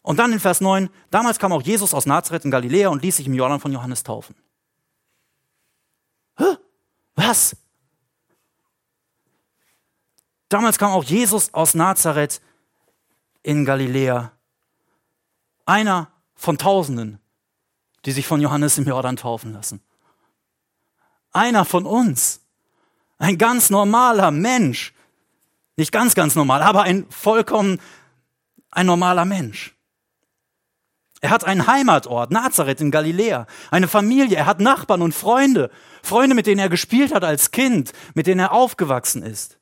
Und 0.05 0.19
dann 0.19 0.31
in 0.31 0.39
Vers 0.39 0.61
9, 0.61 0.91
damals 1.09 1.39
kam 1.39 1.51
auch 1.51 1.63
Jesus 1.63 1.95
aus 1.95 2.05
Nazareth 2.05 2.45
in 2.45 2.51
Galiläa 2.51 2.89
und 2.89 3.01
ließ 3.01 3.17
sich 3.17 3.25
im 3.25 3.33
Jordan 3.33 3.59
von 3.59 3.73
Johannes 3.73 4.03
taufen. 4.03 4.35
Hä? 6.37 6.57
Was? 7.15 7.57
Damals 10.47 10.77
kam 10.77 10.91
auch 10.91 11.03
Jesus 11.03 11.51
aus 11.55 11.73
Nazareth 11.73 12.39
in 13.41 13.65
Galiläa. 13.65 14.31
Einer 15.65 16.11
von 16.35 16.59
Tausenden, 16.59 17.19
die 18.05 18.11
sich 18.11 18.27
von 18.27 18.39
Johannes 18.39 18.77
im 18.77 18.85
Jordan 18.85 19.15
taufen 19.15 19.53
lassen. 19.53 19.81
Einer 21.31 21.65
von 21.65 21.87
uns. 21.87 22.41
Ein 23.17 23.39
ganz 23.39 23.71
normaler 23.71 24.29
Mensch. 24.29 24.93
Nicht 25.77 25.91
ganz, 25.91 26.13
ganz 26.13 26.35
normal, 26.35 26.61
aber 26.61 26.83
ein 26.83 27.09
vollkommen, 27.09 27.81
ein 28.69 28.85
normaler 28.85 29.25
Mensch. 29.25 29.74
Er 31.25 31.31
hat 31.31 31.43
einen 31.43 31.65
Heimatort, 31.65 32.29
Nazareth 32.29 32.81
in 32.81 32.91
Galiläa, 32.91 33.47
eine 33.71 33.88
Familie, 33.88 34.38
er 34.38 34.45
hat 34.45 34.59
Nachbarn 34.59 35.01
und 35.01 35.11
Freunde, 35.11 35.71
Freunde, 36.03 36.35
mit 36.35 36.45
denen 36.45 36.59
er 36.59 36.69
gespielt 36.69 37.11
hat 37.15 37.23
als 37.23 37.49
Kind, 37.49 37.93
mit 38.13 38.27
denen 38.27 38.41
er 38.41 38.51
aufgewachsen 38.51 39.23
ist. 39.23 39.57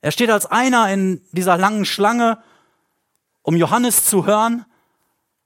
Er 0.00 0.10
steht 0.10 0.30
als 0.30 0.46
einer 0.46 0.90
in 0.90 1.20
dieser 1.32 1.58
langen 1.58 1.84
Schlange, 1.84 2.42
um 3.42 3.54
Johannes 3.54 4.06
zu 4.06 4.24
hören 4.24 4.64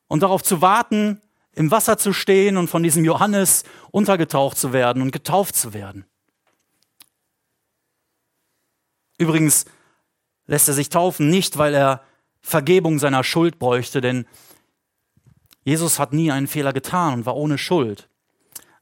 und 0.07 0.23
darauf 0.23 0.45
zu 0.45 0.63
warten, 0.63 1.21
im 1.51 1.73
Wasser 1.73 1.99
zu 1.99 2.13
stehen 2.13 2.57
und 2.57 2.69
von 2.69 2.85
diesem 2.85 3.05
Johannes 3.05 3.65
untergetaucht 3.91 4.59
zu 4.59 4.73
werden 4.73 5.03
und 5.03 5.11
getauft 5.11 5.57
zu 5.57 5.75
werden. 5.75 6.07
Übrigens 9.19 9.65
lässt 10.47 10.69
er 10.69 10.75
sich 10.75 10.89
taufen 10.89 11.31
nicht, 11.31 11.59
weil 11.59 11.75
er 11.75 12.05
Vergebung 12.47 13.01
seiner 13.01 13.25
Schuld 13.25 13.59
bräuchte, 13.59 14.01
denn 14.01 14.25
Jesus 15.65 15.99
hat 15.99 16.13
nie 16.13 16.31
einen 16.31 16.47
Fehler 16.47 16.73
getan 16.73 17.15
und 17.15 17.27
war 17.27 17.35
ohne 17.35 17.59
Schuld. 17.59 18.09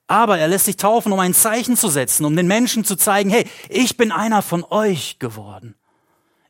Aber 0.07 0.39
er 0.39 0.49
lässt 0.49 0.67
sich 0.67 0.77
taufen, 0.77 1.13
um 1.13 1.19
ein 1.19 1.33
Zeichen 1.33 1.75
zu 1.75 1.89
setzen, 1.89 2.27
um 2.27 2.37
den 2.37 2.47
Menschen 2.47 2.85
zu 2.85 2.95
zeigen, 2.95 3.31
hey, 3.31 3.49
ich 3.71 3.97
bin 3.97 4.13
einer 4.13 4.43
von 4.43 4.65
euch 4.65 5.19
geworden. 5.19 5.77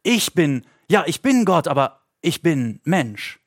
Ich 0.03 0.35
bin, 0.35 0.67
ja, 0.91 1.05
ich 1.07 1.23
bin 1.23 1.45
Gott, 1.45 1.69
aber 1.69 2.01
ich 2.21 2.43
bin 2.43 2.81
Mensch. 2.83 3.39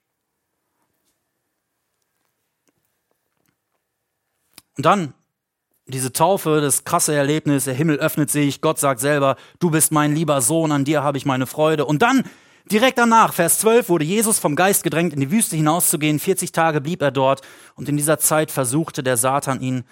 Und 4.77 4.85
dann 4.85 5.13
diese 5.87 6.13
Taufe, 6.13 6.61
das 6.61 6.85
krasse 6.85 7.13
Erlebnis, 7.13 7.65
der 7.65 7.73
Himmel 7.73 7.97
öffnet 7.97 8.31
sich, 8.31 8.61
Gott 8.61 8.79
sagt 8.79 9.01
selber, 9.01 9.35
du 9.59 9.71
bist 9.71 9.91
mein 9.91 10.15
lieber 10.15 10.39
Sohn, 10.39 10.71
an 10.71 10.85
dir 10.85 11.03
habe 11.03 11.17
ich 11.17 11.25
meine 11.25 11.47
Freude. 11.47 11.85
Und 11.85 12.01
dann, 12.01 12.23
direkt 12.71 12.97
danach, 12.97 13.33
Vers 13.33 13.59
12, 13.59 13.89
wurde 13.89 14.05
Jesus 14.05 14.39
vom 14.39 14.55
Geist 14.55 14.83
gedrängt, 14.83 15.13
in 15.13 15.19
die 15.19 15.31
Wüste 15.31 15.55
hinauszugehen. 15.55 16.19
40 16.19 16.51
Tage 16.51 16.81
blieb 16.81 17.01
er 17.01 17.11
dort 17.11 17.41
und 17.75 17.89
in 17.89 17.97
dieser 17.97 18.19
Zeit 18.19 18.51
versuchte 18.51 19.03
der 19.03 19.17
Satan 19.17 19.61
ihn 19.61 19.83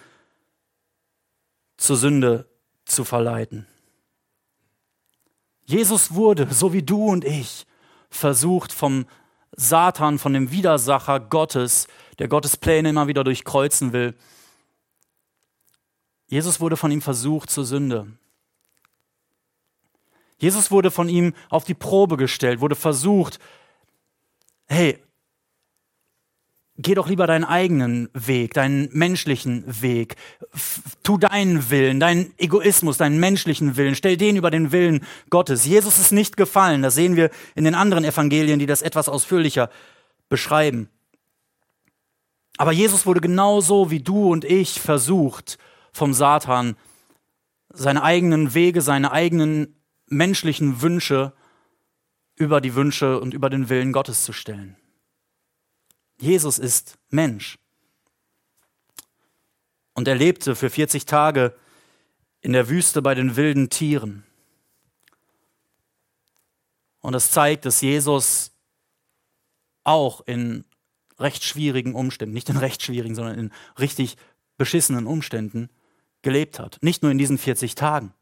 zur 1.77 1.97
Sünde 1.97 2.47
zu 2.85 3.03
verleiten. 3.03 3.67
Jesus 5.65 6.13
wurde, 6.13 6.47
so 6.51 6.73
wie 6.73 6.83
du 6.83 7.05
und 7.05 7.25
ich, 7.25 7.65
versucht 8.09 8.71
vom 8.71 9.05
Satan, 9.55 10.19
von 10.19 10.33
dem 10.33 10.51
Widersacher 10.51 11.19
Gottes, 11.19 11.87
der 12.19 12.27
Gottes 12.27 12.57
Pläne 12.57 12.89
immer 12.89 13.07
wieder 13.07 13.23
durchkreuzen 13.23 13.93
will. 13.93 14.15
Jesus 16.27 16.59
wurde 16.59 16.77
von 16.77 16.91
ihm 16.91 17.01
versucht 17.01 17.49
zur 17.49 17.65
Sünde. 17.65 18.07
Jesus 20.37 20.71
wurde 20.71 20.91
von 20.91 21.09
ihm 21.09 21.33
auf 21.49 21.63
die 21.63 21.73
Probe 21.73 22.17
gestellt, 22.17 22.59
wurde 22.59 22.75
versucht, 22.75 23.39
hey, 24.67 24.99
geh 26.77 26.93
doch 26.93 27.07
lieber 27.07 27.25
deinen 27.25 27.45
eigenen 27.45 28.09
Weg, 28.13 28.53
deinen 28.53 28.89
menschlichen 28.91 29.63
Weg. 29.81 30.15
Tu 31.03 31.17
deinen 31.17 31.69
Willen, 31.69 31.99
deinen 31.99 32.33
Egoismus, 32.37 32.97
deinen 32.97 33.19
menschlichen 33.19 33.77
Willen. 33.77 33.95
Stell 33.95 34.17
den 34.17 34.35
über 34.35 34.51
den 34.51 34.71
Willen 34.71 35.05
Gottes. 35.29 35.65
Jesus 35.65 35.99
ist 35.99 36.11
nicht 36.11 36.35
gefallen. 36.35 36.81
Das 36.81 36.95
sehen 36.95 37.15
wir 37.15 37.29
in 37.55 37.63
den 37.63 37.75
anderen 37.75 38.03
Evangelien, 38.03 38.59
die 38.59 38.65
das 38.65 38.81
etwas 38.81 39.07
ausführlicher 39.07 39.69
beschreiben. 40.27 40.89
Aber 42.57 42.71
Jesus 42.71 43.05
wurde 43.05 43.21
genauso 43.21 43.91
wie 43.91 43.99
du 43.99 44.31
und 44.31 44.45
ich 44.45 44.79
versucht 44.79 45.57
vom 45.91 46.13
Satan, 46.13 46.75
seine 47.69 48.03
eigenen 48.03 48.53
Wege, 48.53 48.81
seine 48.81 49.11
eigenen 49.11 49.75
menschlichen 50.07 50.81
Wünsche 50.81 51.33
über 52.35 52.61
die 52.61 52.75
Wünsche 52.75 53.19
und 53.19 53.33
über 53.33 53.49
den 53.49 53.69
Willen 53.69 53.91
Gottes 53.93 54.23
zu 54.23 54.33
stellen. 54.33 54.75
Jesus 56.19 56.59
ist 56.59 56.97
Mensch. 57.09 57.57
Und 59.93 60.07
er 60.07 60.15
lebte 60.15 60.55
für 60.55 60.69
40 60.69 61.05
Tage 61.05 61.55
in 62.41 62.53
der 62.53 62.69
Wüste 62.69 63.01
bei 63.01 63.15
den 63.15 63.35
wilden 63.37 63.69
Tieren. 63.69 64.23
Und 66.99 67.13
das 67.13 67.31
zeigt, 67.31 67.65
dass 67.65 67.81
Jesus 67.81 68.51
auch 69.83 70.21
in 70.25 70.65
recht 71.19 71.43
schwierigen 71.43 71.95
Umständen, 71.95 72.33
nicht 72.33 72.49
in 72.49 72.57
recht 72.57 72.83
schwierigen, 72.83 73.15
sondern 73.15 73.37
in 73.37 73.53
richtig 73.79 74.17
beschissenen 74.57 75.07
Umständen 75.07 75.69
gelebt 76.21 76.59
hat. 76.59 76.79
Nicht 76.81 77.03
nur 77.03 77.11
in 77.11 77.17
diesen 77.17 77.37
40 77.37 77.75
Tagen. 77.75 78.13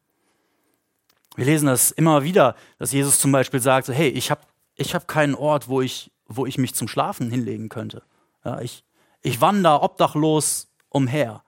Wir 1.35 1.45
lesen 1.45 1.65
das 1.65 1.91
immer 1.91 2.23
wieder, 2.23 2.55
dass 2.77 2.91
Jesus 2.91 3.19
zum 3.19 3.31
Beispiel 3.31 3.59
sagt, 3.59 3.87
hey, 3.87 4.09
ich 4.09 4.29
habe 4.29 4.41
ich 4.75 4.95
hab 4.95 5.07
keinen 5.07 5.35
Ort, 5.35 5.67
wo 5.67 5.81
ich, 5.81 6.11
wo 6.25 6.45
ich 6.45 6.57
mich 6.57 6.73
zum 6.75 6.87
Schlafen 6.87 7.29
hinlegen 7.29 7.69
könnte. 7.69 8.03
Ja, 8.43 8.59
ich, 8.59 8.83
ich 9.21 9.39
wandere 9.41 9.81
obdachlos 9.81 10.67
umher. 10.89 11.43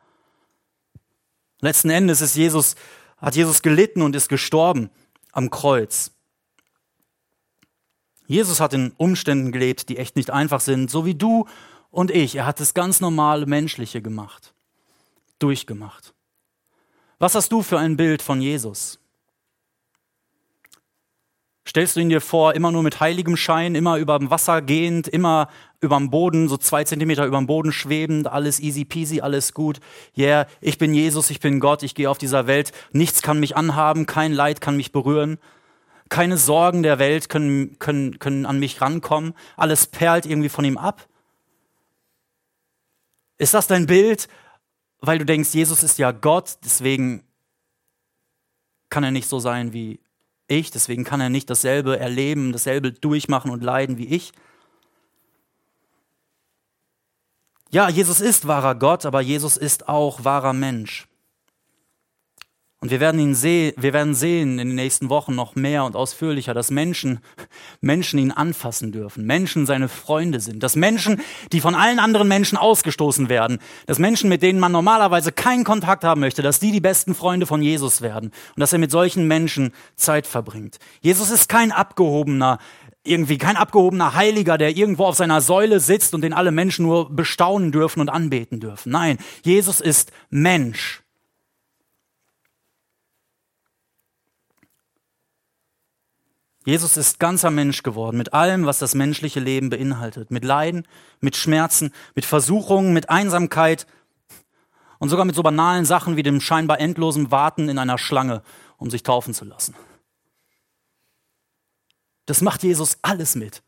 Letzten 1.61 1.89
Endes 1.89 2.21
ist 2.21 2.35
Jesus, 2.35 2.75
hat 3.17 3.35
Jesus 3.35 3.61
gelitten 3.61 4.01
und 4.01 4.15
ist 4.15 4.29
gestorben 4.29 4.89
am 5.31 5.49
Kreuz. 5.49 6.11
Jesus 8.27 8.59
hat 8.59 8.73
in 8.73 8.91
Umständen 8.97 9.51
gelebt, 9.51 9.89
die 9.89 9.97
echt 9.97 10.15
nicht 10.15 10.31
einfach 10.31 10.59
sind, 10.59 10.89
so 10.89 11.05
wie 11.05 11.15
du 11.15 11.47
und 11.91 12.11
ich. 12.11 12.35
Er 12.35 12.45
hat 12.45 12.59
das 12.59 12.73
ganz 12.73 13.01
normale 13.01 13.45
Menschliche 13.45 14.01
gemacht, 14.01 14.53
durchgemacht. 15.39 16.13
Was 17.19 17.35
hast 17.35 17.51
du 17.51 17.61
für 17.61 17.79
ein 17.79 17.97
Bild 17.97 18.21
von 18.21 18.41
Jesus? 18.41 18.99
Stellst 21.67 21.95
du 21.95 21.99
ihn 21.99 22.09
dir 22.09 22.21
vor, 22.21 22.53
immer 22.53 22.71
nur 22.71 22.83
mit 22.83 22.99
heiligem 22.99 23.35
Schein, 23.35 23.73
immer 23.73 23.97
über 23.97 24.19
dem 24.19 24.29
Wasser 24.29 24.61
gehend, 24.61 25.07
immer 25.07 25.49
über 25.81 25.97
dem 25.97 26.11
Boden, 26.11 26.47
so 26.47 26.57
zwei 26.57 26.83
Zentimeter 26.83 27.25
über 27.25 27.37
dem 27.37 27.47
Boden 27.47 27.71
schwebend, 27.71 28.27
alles 28.27 28.59
easy 28.59 28.85
peasy, 28.85 29.21
alles 29.21 29.53
gut. 29.53 29.79
Yeah, 30.15 30.47
ich 30.61 30.77
bin 30.77 30.93
Jesus, 30.93 31.31
ich 31.31 31.39
bin 31.39 31.59
Gott, 31.59 31.81
ich 31.81 31.95
gehe 31.95 32.09
auf 32.09 32.19
dieser 32.19 32.45
Welt, 32.45 32.71
nichts 32.91 33.23
kann 33.23 33.39
mich 33.39 33.57
anhaben, 33.57 34.05
kein 34.05 34.31
Leid 34.31 34.61
kann 34.61 34.77
mich 34.77 34.91
berühren, 34.91 35.39
keine 36.09 36.37
Sorgen 36.37 36.83
der 36.83 36.99
Welt 36.99 37.29
können, 37.29 37.79
können, 37.79 38.19
können 38.19 38.45
an 38.45 38.59
mich 38.59 38.79
rankommen, 38.79 39.33
alles 39.57 39.87
perlt 39.87 40.27
irgendwie 40.27 40.49
von 40.49 40.65
ihm 40.65 40.77
ab. 40.77 41.07
Ist 43.39 43.55
das 43.55 43.65
dein 43.65 43.87
Bild, 43.87 44.27
weil 44.99 45.17
du 45.17 45.25
denkst, 45.25 45.53
Jesus 45.53 45.81
ist 45.81 45.97
ja 45.97 46.11
Gott, 46.11 46.57
deswegen 46.63 47.23
kann 48.89 49.03
er 49.03 49.11
nicht 49.11 49.27
so 49.27 49.39
sein 49.39 49.73
wie 49.73 49.99
ich, 50.47 50.71
deswegen 50.71 51.03
kann 51.03 51.21
er 51.21 51.29
nicht 51.29 51.49
dasselbe 51.49 51.99
erleben, 51.99 52.51
dasselbe 52.51 52.91
durchmachen 52.91 53.51
und 53.51 53.63
leiden 53.63 53.97
wie 53.97 54.07
ich. 54.07 54.31
Ja, 57.71 57.89
Jesus 57.89 58.21
ist 58.21 58.47
wahrer 58.47 58.75
Gott, 58.75 59.05
aber 59.05 59.21
Jesus 59.21 59.57
ist 59.57 59.89
auch 59.89 60.23
wahrer 60.23 60.53
Mensch. 60.53 61.07
Und 62.85 62.91
wir 62.91 62.99
werden 62.99 63.19
ihn 63.19 63.33
sehen, 63.33 63.73
wir 63.77 63.93
werden 63.93 64.13
sehen 64.13 64.59
in 64.59 64.67
den 64.67 64.75
nächsten 64.75 65.09
Wochen 65.09 65.33
noch 65.33 65.55
mehr 65.55 65.85
und 65.85 65.95
ausführlicher, 65.95 66.53
dass 66.53 66.69
Menschen, 66.69 67.17
Menschen 67.81 68.19
ihn 68.19 68.29
anfassen 68.29 68.91
dürfen, 68.91 69.25
Menschen 69.25 69.65
seine 69.65 69.87
Freunde 69.87 70.39
sind, 70.39 70.61
dass 70.61 70.75
Menschen, 70.75 71.19
die 71.51 71.61
von 71.61 71.73
allen 71.73 71.97
anderen 71.97 72.27
Menschen 72.27 72.59
ausgestoßen 72.59 73.27
werden, 73.27 73.57
dass 73.87 73.97
Menschen, 73.97 74.29
mit 74.29 74.43
denen 74.43 74.59
man 74.59 74.71
normalerweise 74.71 75.31
keinen 75.31 75.63
Kontakt 75.63 76.03
haben 76.03 76.21
möchte, 76.21 76.43
dass 76.43 76.59
die 76.59 76.71
die 76.71 76.79
besten 76.79 77.15
Freunde 77.15 77.47
von 77.47 77.63
Jesus 77.63 78.03
werden 78.03 78.29
und 78.55 78.59
dass 78.59 78.71
er 78.71 78.77
mit 78.77 78.91
solchen 78.91 79.27
Menschen 79.27 79.73
Zeit 79.95 80.27
verbringt. 80.27 80.77
Jesus 81.01 81.31
ist 81.31 81.49
kein 81.49 81.71
abgehobener, 81.71 82.59
irgendwie 83.03 83.39
kein 83.39 83.57
abgehobener 83.57 84.13
Heiliger, 84.13 84.59
der 84.59 84.77
irgendwo 84.77 85.05
auf 85.05 85.15
seiner 85.15 85.41
Säule 85.41 85.79
sitzt 85.79 86.13
und 86.13 86.21
den 86.21 86.33
alle 86.33 86.51
Menschen 86.51 86.85
nur 86.85 87.09
bestaunen 87.09 87.71
dürfen 87.71 87.99
und 87.99 88.09
anbeten 88.09 88.59
dürfen. 88.59 88.91
Nein, 88.91 89.17
Jesus 89.41 89.81
ist 89.81 90.11
Mensch. 90.29 91.01
Jesus 96.65 96.97
ist 96.97 97.19
ganzer 97.19 97.51
Mensch 97.51 97.83
geworden, 97.83 98.17
mit 98.17 98.33
allem, 98.33 98.65
was 98.65 98.79
das 98.79 98.95
menschliche 98.95 99.39
Leben 99.39 99.69
beinhaltet, 99.69 100.31
mit 100.31 100.43
Leiden, 100.43 100.87
mit 101.21 101.35
Schmerzen, 101.35 101.93
mit 102.15 102.25
Versuchungen, 102.25 102.91
mit 102.91 103.09
Einsamkeit 103.09 103.85
und 104.97 105.09
sogar 105.09 105.25
mit 105.25 105.35
so 105.35 105.43
banalen 105.43 105.85
Sachen 105.85 106.15
wie 106.15 106.23
dem 106.23 106.41
scheinbar 106.41 106.79
endlosen 106.79 107.29
Warten 107.29 107.69
in 107.69 107.77
einer 107.77 107.99
Schlange, 107.99 108.41
um 108.77 108.89
sich 108.89 109.03
taufen 109.03 109.35
zu 109.35 109.45
lassen. 109.45 109.75
Das 112.25 112.41
macht 112.41 112.63
Jesus 112.63 112.97
alles 113.03 113.35
mit. 113.35 113.61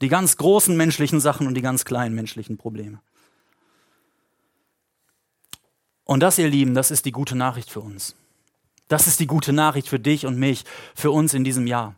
Die 0.00 0.08
ganz 0.08 0.36
großen 0.36 0.76
menschlichen 0.76 1.20
Sachen 1.20 1.48
und 1.48 1.54
die 1.54 1.62
ganz 1.62 1.84
kleinen 1.84 2.14
menschlichen 2.14 2.58
Probleme. 2.58 3.00
Und 6.04 6.20
das, 6.20 6.38
ihr 6.38 6.48
Lieben, 6.48 6.74
das 6.74 6.92
ist 6.92 7.06
die 7.06 7.12
gute 7.12 7.34
Nachricht 7.34 7.70
für 7.70 7.80
uns. 7.80 8.14
Das 8.92 9.06
ist 9.06 9.20
die 9.20 9.26
gute 9.26 9.54
Nachricht 9.54 9.88
für 9.88 9.98
dich 9.98 10.26
und 10.26 10.38
mich, 10.38 10.64
für 10.94 11.10
uns 11.10 11.32
in 11.32 11.44
diesem 11.44 11.66
Jahr. 11.66 11.94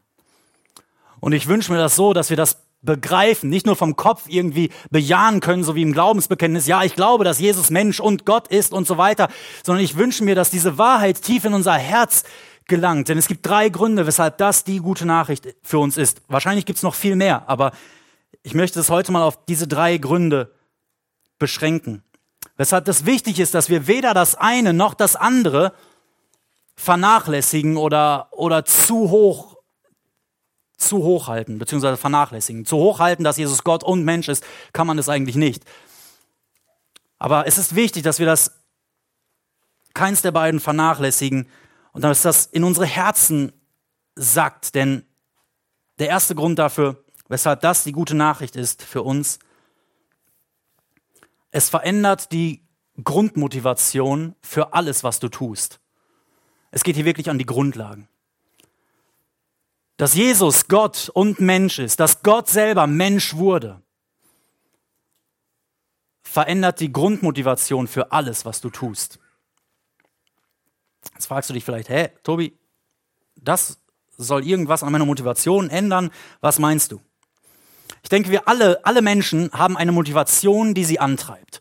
Und 1.19 1.33
ich 1.33 1.49
wünsche 1.49 1.73
mir 1.73 1.79
das 1.79 1.97
so, 1.97 2.13
dass 2.13 2.31
wir 2.31 2.37
das 2.37 2.63
begreifen, 2.83 3.51
nicht 3.51 3.67
nur 3.67 3.75
vom 3.75 3.97
Kopf 3.97 4.27
irgendwie 4.29 4.71
bejahen 4.93 5.41
können, 5.41 5.65
so 5.65 5.75
wie 5.75 5.83
im 5.83 5.93
Glaubensbekenntnis, 5.93 6.69
ja, 6.69 6.85
ich 6.85 6.95
glaube, 6.95 7.25
dass 7.25 7.41
Jesus 7.41 7.71
Mensch 7.71 7.99
und 7.99 8.25
Gott 8.25 8.47
ist 8.47 8.73
und 8.73 8.87
so 8.87 8.97
weiter, 8.97 9.29
sondern 9.65 9.83
ich 9.83 9.97
wünsche 9.97 10.23
mir, 10.23 10.37
dass 10.37 10.51
diese 10.51 10.79
Wahrheit 10.79 11.21
tief 11.21 11.45
in 11.45 11.53
unser 11.53 11.75
Herz 11.75 12.23
gelangt. 12.67 13.09
Denn 13.09 13.19
es 13.19 13.27
gibt 13.27 13.45
drei 13.45 13.71
Gründe, 13.71 14.07
weshalb 14.07 14.39
das 14.39 14.63
die 14.63 14.79
gute 14.79 15.05
Nachricht 15.05 15.49
für 15.63 15.81
uns 15.81 15.97
ist. 15.97 16.23
Wahrscheinlich 16.29 16.65
gibt 16.65 16.77
es 16.77 16.85
noch 16.85 16.95
viel 16.95 17.17
mehr, 17.17 17.43
aber 17.49 17.73
ich 18.45 18.55
möchte 18.55 18.79
es 18.79 18.89
heute 18.89 19.11
mal 19.11 19.25
auf 19.25 19.45
diese 19.47 19.67
drei 19.67 19.97
Gründe 19.97 20.53
beschränken. 21.41 22.05
Weshalb 22.57 22.85
das 22.85 23.05
wichtig 23.05 23.41
ist, 23.41 23.53
dass 23.53 23.69
wir 23.69 23.89
weder 23.89 24.15
das 24.15 24.37
eine 24.37 24.73
noch 24.73 24.95
das 24.95 25.17
andere 25.17 25.73
vernachlässigen 26.77 27.77
oder, 27.77 28.29
oder 28.33 28.65
zu 28.65 29.11
hoch 29.11 29.55
zu 30.77 30.99
hoch 30.99 31.29
halten, 31.29 31.59
beziehungsweise 31.59 31.97
vernachlässigen. 31.97 32.67
Zu 32.67 32.77
hoch 32.77 33.01
halten, 33.01 33.25
dass 33.25 33.37
Jesus 33.37 33.65
Gott 33.65 33.83
und 33.83 34.05
Mensch 34.05 34.29
ist, 34.29 34.45
kann 34.73 34.87
man 34.87 34.97
das 34.97 35.09
eigentlich 35.09 35.37
nicht. 35.37 35.65
Aber 37.19 37.47
es 37.47 37.59
ist 37.59 37.75
wichtig, 37.75 38.03
dass 38.03 38.19
wir 38.19 38.27
das 38.27 38.61
keins 39.95 40.23
der 40.23 40.33
beiden 40.33 40.61
vernachlässigen 40.61 41.49
und 41.93 42.03
dass 42.03 42.23
das 42.23 42.47
in 42.47 42.65
unsere 42.65 42.87
Herzen 42.87 43.53
sackt. 44.17 44.75
Denn 44.75 45.07
der 45.99 46.09
erste 46.09 46.35
Grund 46.35 46.59
dafür, 46.59 47.03
weshalb 47.29 47.61
das 47.61 47.85
die 47.85 47.93
gute 47.93 48.15
Nachricht 48.15 48.57
ist 48.57 48.83
für 48.83 49.03
uns, 49.03 49.39
es 51.51 51.69
verändert 51.69 52.33
die 52.33 52.67
Grundmotivation 53.03 54.35
für 54.41 54.75
alles, 54.75 55.05
was 55.05 55.21
du 55.21 55.29
tust. 55.29 55.81
Es 56.75 56.83
geht 56.83 56.97
hier 56.97 57.05
wirklich 57.05 57.31
an 57.31 57.39
die 57.39 57.47
Grundlagen. 57.47 58.09
Dass 59.97 60.15
Jesus 60.15 60.67
Gott 60.67 61.09
und 61.15 61.39
Mensch 61.39 61.79
ist, 61.79 62.01
dass 62.01 62.25
Gott 62.25 62.49
selber 62.49 62.89
Mensch 62.89 63.35
wurde, 63.35 63.81
verändert 66.25 66.81
die 66.81 66.91
Grundmotivation 66.93 67.87
für 67.87 68.11
alles, 68.11 68.45
was 68.45 68.61
du 68.61 68.71
tust. 68.71 69.21
Jetzt 71.13 71.27
fragst 71.27 71.49
du 71.49 71.55
dich 71.55 71.65
vielleicht, 71.65 71.91
hä, 71.91 72.11
Tobi, 72.25 72.59
das 73.37 73.79
soll 74.17 74.45
irgendwas 74.45 74.83
an 74.83 74.91
meiner 74.91 75.07
Motivation 75.07 75.71
ändern? 75.71 76.11
Was 76.41 76.59
meinst 76.59 76.91
du? 76.91 77.01
Ich 78.03 78.09
denke, 78.09 78.33
wir 78.33 78.49
alle, 78.49 78.85
alle 78.85 79.01
Menschen 79.01 79.49
haben 79.53 79.77
eine 79.77 79.93
Motivation, 79.93 80.75
die 80.75 80.85
sie 80.85 80.99
antreibt. 80.99 81.61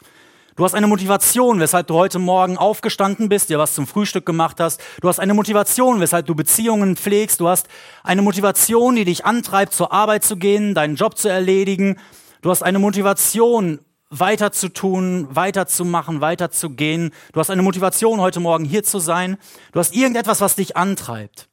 Du 0.56 0.64
hast 0.64 0.76
eine 0.76 0.86
Motivation, 0.86 1.60
weshalb 1.60 1.88
du 1.88 1.96
heute 1.96 2.20
Morgen 2.20 2.58
aufgestanden 2.58 3.28
bist, 3.28 3.50
dir 3.50 3.58
was 3.58 3.74
zum 3.74 3.88
Frühstück 3.88 4.24
gemacht 4.24 4.60
hast. 4.60 4.80
Du 5.02 5.08
hast 5.08 5.20
eine 5.20 5.34
Motivation, 5.34 6.00
weshalb 6.00 6.28
du 6.28 6.36
Beziehungen 6.36 6.96
pflegst. 6.96 7.40
Du 7.40 7.48
hast 7.48 7.68
eine 8.04 8.22
Motivation, 8.22 8.96
die 8.96 9.06
dich 9.06 9.26
antreibt, 9.26 9.74
zur 9.74 9.92
Arbeit 9.92 10.24
zu 10.24 10.38
gehen, 10.38 10.76
deinen 10.76 10.96
Job 10.96 11.18
zu 11.18 11.28
erledigen. 11.28 12.00
Du 12.42 12.52
hast 12.52 12.62
eine 12.62 12.78
Motivation, 12.78 13.80
weiter 14.12 14.52
zu 14.52 14.70
tun, 14.70 15.28
weiterzumachen, 15.32 16.22
weiterzugehen. 16.22 17.12
Du 17.32 17.40
hast 17.40 17.50
eine 17.50 17.64
Motivation, 17.64 18.22
heute 18.22 18.40
Morgen 18.40 18.64
hier 18.64 18.84
zu 18.84 19.00
sein. 19.00 19.38
Du 19.72 19.80
hast 19.80 19.96
irgendetwas, 19.96 20.40
was 20.40 20.56
dich 20.56 20.78
antreibt. 20.78 21.50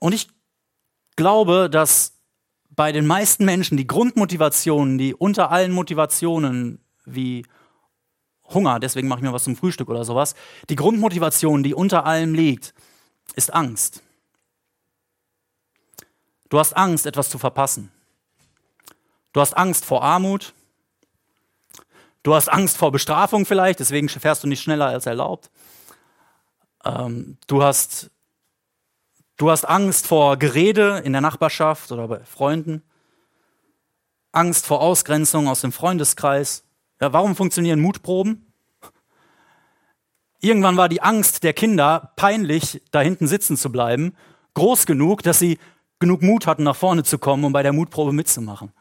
Und 0.00 0.14
ich 0.14 0.28
glaube, 1.16 1.68
dass 1.70 2.15
bei 2.76 2.92
den 2.92 3.06
meisten 3.06 3.44
Menschen 3.44 3.76
die 3.76 3.86
Grundmotivationen, 3.86 4.98
die 4.98 5.14
unter 5.14 5.50
allen 5.50 5.72
Motivationen 5.72 6.78
wie 7.06 7.46
Hunger, 8.44 8.78
deswegen 8.78 9.08
mache 9.08 9.20
ich 9.20 9.24
mir 9.24 9.32
was 9.32 9.44
zum 9.44 9.56
Frühstück 9.56 9.88
oder 9.88 10.04
sowas, 10.04 10.34
die 10.68 10.76
Grundmotivation, 10.76 11.62
die 11.62 11.74
unter 11.74 12.04
allem 12.04 12.34
liegt, 12.34 12.74
ist 13.34 13.52
Angst. 13.52 14.02
Du 16.48 16.58
hast 16.58 16.76
Angst, 16.76 17.06
etwas 17.06 17.28
zu 17.28 17.38
verpassen. 17.38 17.90
Du 19.32 19.40
hast 19.40 19.56
Angst 19.56 19.84
vor 19.84 20.04
Armut. 20.04 20.54
Du 22.22 22.34
hast 22.34 22.48
Angst 22.48 22.76
vor 22.76 22.92
Bestrafung 22.92 23.46
vielleicht, 23.46 23.80
deswegen 23.80 24.08
fährst 24.08 24.44
du 24.44 24.48
nicht 24.48 24.62
schneller 24.62 24.86
als 24.86 25.06
erlaubt. 25.06 25.50
Ähm, 26.84 27.38
du 27.46 27.62
hast 27.62 28.10
Du 29.36 29.50
hast 29.50 29.66
Angst 29.66 30.06
vor 30.06 30.38
Gerede 30.38 31.02
in 31.04 31.12
der 31.12 31.20
Nachbarschaft 31.20 31.92
oder 31.92 32.08
bei 32.08 32.20
Freunden. 32.20 32.82
Angst 34.32 34.66
vor 34.66 34.80
Ausgrenzung 34.80 35.46
aus 35.46 35.60
dem 35.60 35.72
Freundeskreis. 35.72 36.64
Ja, 37.00 37.12
warum 37.12 37.36
funktionieren 37.36 37.80
Mutproben? 37.80 38.46
Irgendwann 40.40 40.78
war 40.78 40.88
die 40.88 41.02
Angst 41.02 41.42
der 41.42 41.52
Kinder 41.52 42.12
peinlich, 42.16 42.82
da 42.92 43.00
hinten 43.00 43.26
sitzen 43.26 43.58
zu 43.58 43.70
bleiben, 43.70 44.14
groß 44.54 44.86
genug, 44.86 45.22
dass 45.22 45.38
sie 45.38 45.58
genug 45.98 46.22
Mut 46.22 46.46
hatten, 46.46 46.62
nach 46.62 46.76
vorne 46.76 47.02
zu 47.02 47.18
kommen, 47.18 47.44
um 47.44 47.52
bei 47.52 47.62
der 47.62 47.72
Mutprobe 47.72 48.12
mitzumachen. 48.12 48.72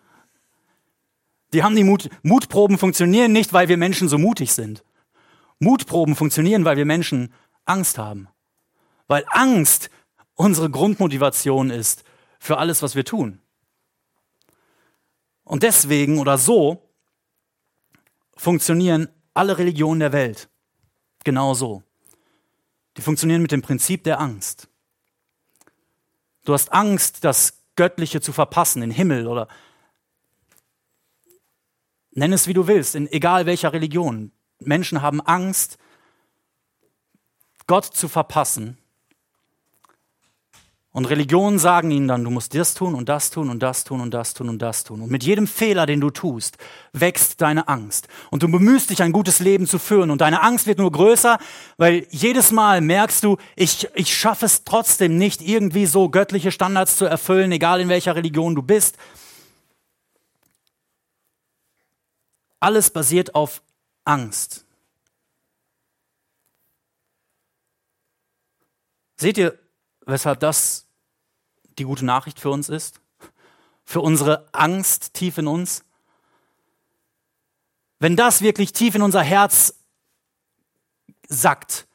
Die 1.54 1.64
haben 1.64 1.76
die 1.76 1.84
Mut, 1.84 2.10
Mutproben 2.24 2.78
funktionieren 2.78 3.32
nicht, 3.34 3.52
weil 3.52 3.68
wir 3.68 3.78
Menschen 3.78 4.08
so 4.08 4.18
mutig 4.18 4.54
sind. 4.54 4.84
Mutproben 5.60 6.16
funktionieren, 6.16 6.64
weil 6.66 6.78
wir 6.78 6.86
Menschen 6.86 7.34
Angst 7.66 7.98
haben. 7.98 8.28
Weil 9.08 9.26
Angst 9.30 9.90
unsere 10.36 10.70
Grundmotivation 10.70 11.70
ist 11.70 12.04
für 12.40 12.58
alles, 12.58 12.82
was 12.82 12.96
wir 12.96 13.06
tun. 13.06 13.42
Und 15.44 15.64
deswegen 15.64 16.20
oder 16.20 16.38
so 16.38 16.90
funktionieren 18.36 19.10
alle 19.34 19.58
Religionen 19.58 20.00
der 20.00 20.14
Welt. 20.14 20.50
Genau 21.24 21.54
so. 21.54 21.84
Die 22.98 23.02
funktionieren 23.02 23.42
mit 23.42 23.52
dem 23.52 23.62
Prinzip 23.62 24.04
der 24.04 24.20
Angst. 24.20 24.68
Du 26.46 26.54
hast 26.54 26.72
Angst, 26.72 27.24
das 27.24 27.64
Göttliche 27.76 28.22
zu 28.22 28.32
verpassen, 28.32 28.82
den 28.82 28.92
Himmel 28.92 29.28
oder 29.28 29.48
nenn 32.12 32.32
es 32.32 32.48
wie 32.48 32.54
du 32.54 32.68
willst, 32.68 32.96
in 32.96 33.12
egal 33.12 33.46
welcher 33.46 33.74
Religion. 33.74 34.32
Menschen 34.60 35.02
haben 35.02 35.20
Angst, 35.22 35.78
Gott 37.68 37.86
zu 37.86 38.08
verpassen 38.08 38.78
und 40.96 41.08
Religionen 41.08 41.60
sagen 41.60 41.92
ihnen 41.92 42.08
dann, 42.08 42.24
du 42.24 42.30
musst 42.30 42.56
das 42.56 42.74
tun 42.74 42.96
und 42.96 43.10
das 43.10 43.30
tun 43.30 43.50
und 43.50 43.62
das 43.62 43.84
tun 43.84 44.00
und 44.00 44.14
das 44.14 44.34
tun 44.34 44.48
und 44.48 44.62
das 44.62 44.86
tun. 44.86 45.02
Und 45.02 45.12
mit 45.12 45.26
jedem 45.26 45.46
Fehler, 45.46 45.86
den 45.86 46.00
du 46.00 46.10
tust, 46.10 46.58
wächst 46.94 47.42
deine 47.42 47.68
Angst. 47.68 48.08
Und 48.32 48.44
du 48.44 48.48
bemühst 48.48 48.90
dich, 48.90 49.04
ein 49.04 49.12
gutes 49.12 49.40
Leben 49.42 49.68
zu 49.68 49.78
führen. 49.78 50.10
Und 50.10 50.22
deine 50.22 50.42
Angst 50.42 50.68
wird 50.68 50.78
nur 50.78 50.90
größer, 50.90 51.38
weil 51.76 52.08
jedes 52.12 52.54
Mal 52.54 52.80
merkst 52.80 53.26
du, 53.26 53.36
ich, 53.58 53.90
ich 53.94 54.18
schaffe 54.18 54.46
es 54.46 54.64
trotzdem 54.64 55.18
nicht, 55.18 55.42
irgendwie 55.42 55.86
so 55.86 56.08
göttliche 56.08 56.54
Standards 56.54 56.96
zu 56.96 57.04
erfüllen, 57.04 57.52
egal 57.52 57.82
in 57.82 57.90
welcher 57.90 58.16
Religion 58.16 58.56
du 58.56 58.62
bist. 58.62 58.96
Alles 62.62 62.90
basiert 62.90 63.36
auf 63.36 63.62
Angst. 64.06 64.64
Seht 69.18 69.38
ihr, 69.38 69.60
weshalb 70.06 70.40
das 70.40 70.85
die 71.78 71.84
gute 71.84 72.06
Nachricht 72.06 72.40
für 72.40 72.50
uns 72.50 72.70
ist? 72.70 73.02
Für 73.84 74.02
unsere 74.02 74.48
Angst 74.52 75.14
tief 75.14 75.38
in 75.38 75.48
uns? 75.48 75.84
Wenn 78.00 78.16
das 78.16 78.42
wirklich 78.42 78.74
tief 78.74 78.96
in 78.96 79.02
unser 79.02 79.22
Herz 79.22 79.76
sagt, 81.28 81.88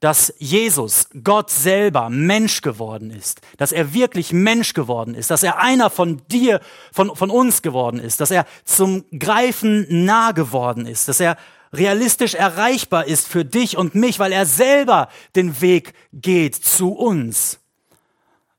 dass 0.00 0.32
Jesus, 0.38 1.08
Gott 1.24 1.50
selber, 1.50 2.08
Mensch 2.08 2.62
geworden 2.62 3.10
ist, 3.10 3.40
dass 3.56 3.72
er 3.72 3.94
wirklich 3.94 4.32
Mensch 4.32 4.72
geworden 4.72 5.14
ist, 5.14 5.30
dass 5.30 5.42
er 5.42 5.58
einer 5.58 5.90
von 5.90 6.22
dir, 6.28 6.60
von, 6.92 7.16
von 7.16 7.30
uns 7.30 7.62
geworden 7.62 7.98
ist, 7.98 8.20
dass 8.20 8.30
er 8.30 8.46
zum 8.64 9.04
Greifen 9.18 10.04
nah 10.04 10.30
geworden 10.32 10.86
ist, 10.86 11.08
dass 11.08 11.18
er 11.18 11.36
realistisch 11.72 12.34
erreichbar 12.34 13.06
ist 13.06 13.26
für 13.26 13.44
dich 13.44 13.76
und 13.76 13.94
mich, 13.94 14.18
weil 14.18 14.32
er 14.32 14.46
selber 14.46 15.08
den 15.34 15.60
Weg 15.60 15.94
geht 16.12 16.54
zu 16.54 16.92
uns. 16.92 17.58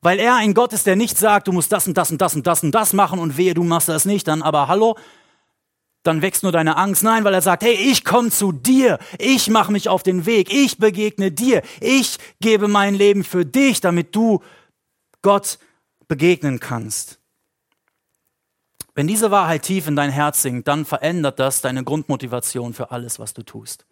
Weil 0.01 0.19
er 0.19 0.35
ein 0.35 0.53
Gott 0.53 0.73
ist, 0.73 0.85
der 0.85 0.95
nicht 0.95 1.17
sagt, 1.17 1.47
du 1.47 1.51
musst 1.51 1.71
das 1.71 1.87
und 1.87 1.97
das 1.97 2.11
und 2.11 2.21
das 2.21 2.35
und 2.35 2.47
das 2.47 2.63
und 2.63 2.71
das 2.71 2.93
machen 2.93 3.19
und 3.19 3.37
wehe, 3.37 3.53
du 3.53 3.63
machst 3.63 3.89
das 3.89 4.05
nicht, 4.05 4.27
dann 4.27 4.41
aber 4.41 4.67
hallo, 4.67 4.97
dann 6.03 6.21
wächst 6.21 6.43
nur 6.43 6.53
deine 6.53 6.77
Angst. 6.77 7.03
Nein, 7.03 7.23
weil 7.25 7.33
er 7.33 7.41
sagt, 7.41 7.63
hey, 7.63 7.73
ich 7.73 8.05
komme 8.05 8.29
zu 8.29 8.53
dir, 8.53 8.97
ich 9.17 9.49
mache 9.49 9.71
mich 9.71 9.89
auf 9.89 10.03
den 10.03 10.25
Weg, 10.25 10.53
ich 10.53 10.77
begegne 10.77 11.31
dir, 11.31 11.61
ich 11.81 12.17
gebe 12.39 12.67
mein 12.67 12.95
Leben 12.95 13.23
für 13.23 13.45
dich, 13.45 13.81
damit 13.81 14.15
du 14.15 14.41
Gott 15.21 15.59
begegnen 16.07 16.59
kannst. 16.59 17.19
Wenn 18.95 19.07
diese 19.07 19.31
Wahrheit 19.31 19.63
tief 19.63 19.87
in 19.87 19.95
dein 19.95 20.09
Herz 20.11 20.41
sinkt, 20.41 20.67
dann 20.67 20.85
verändert 20.85 21.39
das 21.39 21.61
deine 21.61 21.83
Grundmotivation 21.83 22.73
für 22.73 22.91
alles, 22.91 23.19
was 23.19 23.33
du 23.33 23.43
tust. 23.43 23.85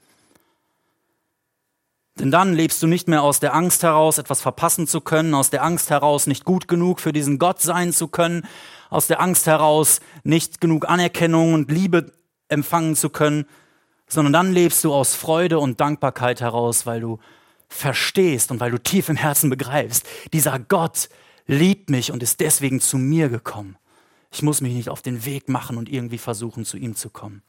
Denn 2.19 2.31
dann 2.31 2.53
lebst 2.53 2.81
du 2.81 2.87
nicht 2.87 3.07
mehr 3.07 3.21
aus 3.21 3.39
der 3.39 3.53
Angst 3.53 3.83
heraus, 3.83 4.17
etwas 4.17 4.41
verpassen 4.41 4.87
zu 4.87 5.01
können, 5.01 5.35
aus 5.35 5.51
der 5.51 5.63
Angst 5.63 5.91
heraus, 5.91 6.25
nicht 6.25 6.45
gut 6.45 6.67
genug 6.67 6.99
für 6.99 7.13
diesen 7.13 7.37
Gott 7.37 7.61
sein 7.61 7.93
zu 7.93 8.07
können, 8.07 8.47
aus 8.89 9.05
der 9.05 9.21
Angst 9.21 9.45
heraus, 9.45 9.99
nicht 10.23 10.59
genug 10.59 10.89
Anerkennung 10.89 11.53
und 11.53 11.71
Liebe 11.71 12.11
empfangen 12.49 12.95
zu 12.95 13.09
können, 13.09 13.45
sondern 14.07 14.33
dann 14.33 14.53
lebst 14.53 14.83
du 14.83 14.93
aus 14.93 15.13
Freude 15.13 15.59
und 15.59 15.79
Dankbarkeit 15.79 16.41
heraus, 16.41 16.85
weil 16.85 17.01
du 17.01 17.19
verstehst 17.67 18.51
und 18.51 18.59
weil 18.59 18.71
du 18.71 18.79
tief 18.79 19.09
im 19.09 19.17
Herzen 19.17 19.49
begreifst, 19.49 20.05
dieser 20.33 20.57
Gott 20.57 21.09
liebt 21.45 21.89
mich 21.89 22.11
und 22.11 22.23
ist 22.23 22.39
deswegen 22.39 22.79
zu 22.79 22.97
mir 22.97 23.29
gekommen. 23.29 23.77
Ich 24.31 24.41
muss 24.41 24.61
mich 24.61 24.73
nicht 24.73 24.89
auf 24.89 25.01
den 25.01 25.25
Weg 25.25 25.49
machen 25.49 25.77
und 25.77 25.89
irgendwie 25.89 26.17
versuchen, 26.17 26.65
zu 26.65 26.77
ihm 26.77 26.95
zu 26.95 27.09
kommen. 27.09 27.43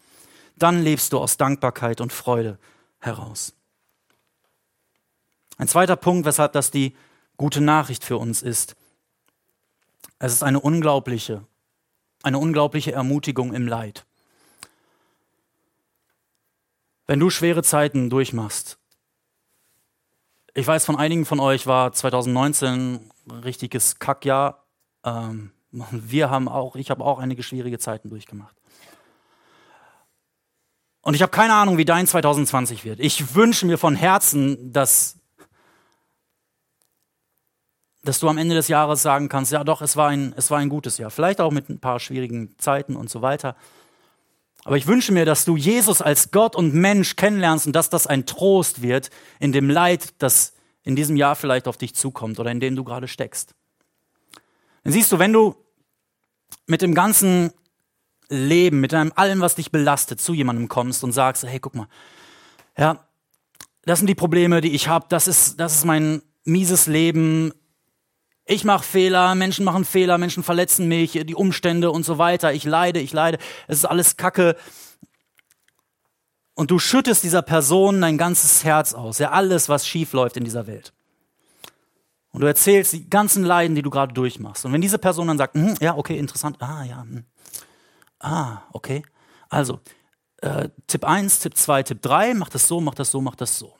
Dann 0.56 0.82
lebst 0.82 1.12
du 1.12 1.18
aus 1.18 1.36
Dankbarkeit 1.36 2.00
und 2.00 2.12
Freude 2.12 2.58
heraus. 2.98 3.54
Ein 5.58 5.68
zweiter 5.68 5.96
Punkt, 5.96 6.24
weshalb 6.24 6.52
das 6.52 6.70
die 6.70 6.96
gute 7.36 7.60
Nachricht 7.60 8.04
für 8.04 8.16
uns 8.16 8.42
ist. 8.42 8.76
Es 10.20 10.32
ist 10.32 10.42
eine 10.42 10.60
unglaubliche, 10.60 11.44
eine 12.22 12.38
unglaubliche 12.38 12.92
Ermutigung 12.92 13.52
im 13.52 13.66
Leid. 13.68 14.06
Wenn 17.06 17.20
du 17.20 17.30
schwere 17.30 17.62
Zeiten 17.62 18.08
durchmachst, 18.08 18.78
ich 20.54 20.66
weiß 20.66 20.84
von 20.84 20.96
einigen 20.96 21.24
von 21.24 21.40
euch 21.40 21.66
war 21.66 21.92
2019 21.92 23.10
ein 23.28 23.30
richtiges 23.30 23.98
Kackjahr. 23.98 24.64
Ähm, 25.04 25.52
wir 25.70 26.30
haben 26.30 26.48
auch, 26.48 26.76
ich 26.76 26.90
habe 26.90 27.04
auch 27.04 27.18
einige 27.18 27.42
schwierige 27.42 27.78
Zeiten 27.78 28.10
durchgemacht. 28.10 28.56
Und 31.00 31.14
ich 31.14 31.22
habe 31.22 31.30
keine 31.30 31.54
Ahnung, 31.54 31.78
wie 31.78 31.84
dein 31.84 32.06
2020 32.06 32.84
wird. 32.84 33.00
Ich 33.00 33.34
wünsche 33.34 33.66
mir 33.66 33.78
von 33.78 33.94
Herzen, 33.94 34.72
dass 34.72 35.17
dass 38.08 38.20
du 38.20 38.28
am 38.30 38.38
Ende 38.38 38.54
des 38.54 38.68
Jahres 38.68 39.02
sagen 39.02 39.28
kannst, 39.28 39.52
ja 39.52 39.62
doch, 39.64 39.82
es 39.82 39.94
war 39.94 40.08
ein, 40.08 40.32
es 40.34 40.50
war 40.50 40.58
ein 40.58 40.70
gutes 40.70 40.96
Jahr. 40.96 41.10
Vielleicht 41.10 41.42
auch 41.42 41.52
mit 41.52 41.68
ein 41.68 41.78
paar 41.78 42.00
schwierigen 42.00 42.54
Zeiten 42.56 42.96
und 42.96 43.10
so 43.10 43.20
weiter. 43.20 43.54
Aber 44.64 44.78
ich 44.78 44.86
wünsche 44.86 45.12
mir, 45.12 45.26
dass 45.26 45.44
du 45.44 45.58
Jesus 45.58 46.00
als 46.00 46.30
Gott 46.30 46.56
und 46.56 46.72
Mensch 46.72 47.16
kennenlernst 47.16 47.66
und 47.66 47.76
dass 47.76 47.90
das 47.90 48.06
ein 48.06 48.24
Trost 48.24 48.80
wird 48.80 49.10
in 49.40 49.52
dem 49.52 49.68
Leid, 49.68 50.14
das 50.22 50.54
in 50.84 50.96
diesem 50.96 51.16
Jahr 51.16 51.36
vielleicht 51.36 51.68
auf 51.68 51.76
dich 51.76 51.94
zukommt 51.94 52.40
oder 52.40 52.50
in 52.50 52.60
dem 52.60 52.76
du 52.76 52.82
gerade 52.82 53.08
steckst. 53.08 53.54
Dann 54.84 54.94
siehst 54.94 55.12
du, 55.12 55.18
wenn 55.18 55.34
du 55.34 55.54
mit 56.66 56.80
dem 56.80 56.94
ganzen 56.94 57.52
Leben, 58.30 58.80
mit 58.80 58.94
einem 58.94 59.12
allem, 59.16 59.42
was 59.42 59.56
dich 59.56 59.70
belastet, 59.70 60.18
zu 60.18 60.32
jemandem 60.32 60.68
kommst 60.68 61.04
und 61.04 61.12
sagst, 61.12 61.44
hey, 61.44 61.60
guck 61.60 61.74
mal, 61.74 61.88
ja, 62.78 63.06
das 63.82 63.98
sind 63.98 64.06
die 64.06 64.14
Probleme, 64.14 64.62
die 64.62 64.74
ich 64.74 64.88
habe, 64.88 65.04
das 65.10 65.28
ist, 65.28 65.60
das 65.60 65.74
ist 65.74 65.84
mein 65.84 66.22
mieses 66.44 66.86
Leben, 66.86 67.52
Ich 68.50 68.64
mache 68.64 68.82
Fehler, 68.82 69.34
Menschen 69.34 69.66
machen 69.66 69.84
Fehler, 69.84 70.16
Menschen 70.16 70.42
verletzen 70.42 70.88
mich, 70.88 71.12
die 71.12 71.34
Umstände 71.34 71.90
und 71.90 72.04
so 72.04 72.16
weiter. 72.16 72.54
Ich 72.54 72.64
leide, 72.64 72.98
ich 72.98 73.12
leide. 73.12 73.36
Es 73.66 73.76
ist 73.76 73.84
alles 73.84 74.16
Kacke. 74.16 74.56
Und 76.54 76.70
du 76.70 76.78
schüttest 76.78 77.24
dieser 77.24 77.42
Person 77.42 78.00
dein 78.00 78.16
ganzes 78.16 78.64
Herz 78.64 78.94
aus, 78.94 79.18
ja 79.18 79.32
alles, 79.32 79.68
was 79.68 79.86
schief 79.86 80.14
läuft 80.14 80.38
in 80.38 80.44
dieser 80.44 80.66
Welt. 80.66 80.94
Und 82.30 82.40
du 82.40 82.46
erzählst 82.46 82.94
die 82.94 83.08
ganzen 83.10 83.44
Leiden, 83.44 83.76
die 83.76 83.82
du 83.82 83.90
gerade 83.90 84.14
durchmachst. 84.14 84.64
Und 84.64 84.72
wenn 84.72 84.80
diese 84.80 84.98
Person 84.98 85.28
dann 85.28 85.36
sagt, 85.36 85.54
hm, 85.54 85.74
ja, 85.80 85.94
okay, 85.94 86.18
interessant, 86.18 86.56
ah, 86.60 86.84
ja, 86.84 87.02
hm. 87.02 87.26
ah, 88.20 88.62
okay. 88.72 89.02
Also, 89.50 89.80
äh, 90.38 90.70
Tipp 90.86 91.04
1, 91.04 91.40
Tipp 91.40 91.54
2, 91.54 91.82
Tipp 91.82 92.00
3, 92.00 92.32
mach 92.32 92.48
das 92.48 92.66
so, 92.66 92.80
mach 92.80 92.94
das 92.94 93.10
so, 93.10 93.20
mach 93.20 93.36
das 93.36 93.58
so. 93.58 93.77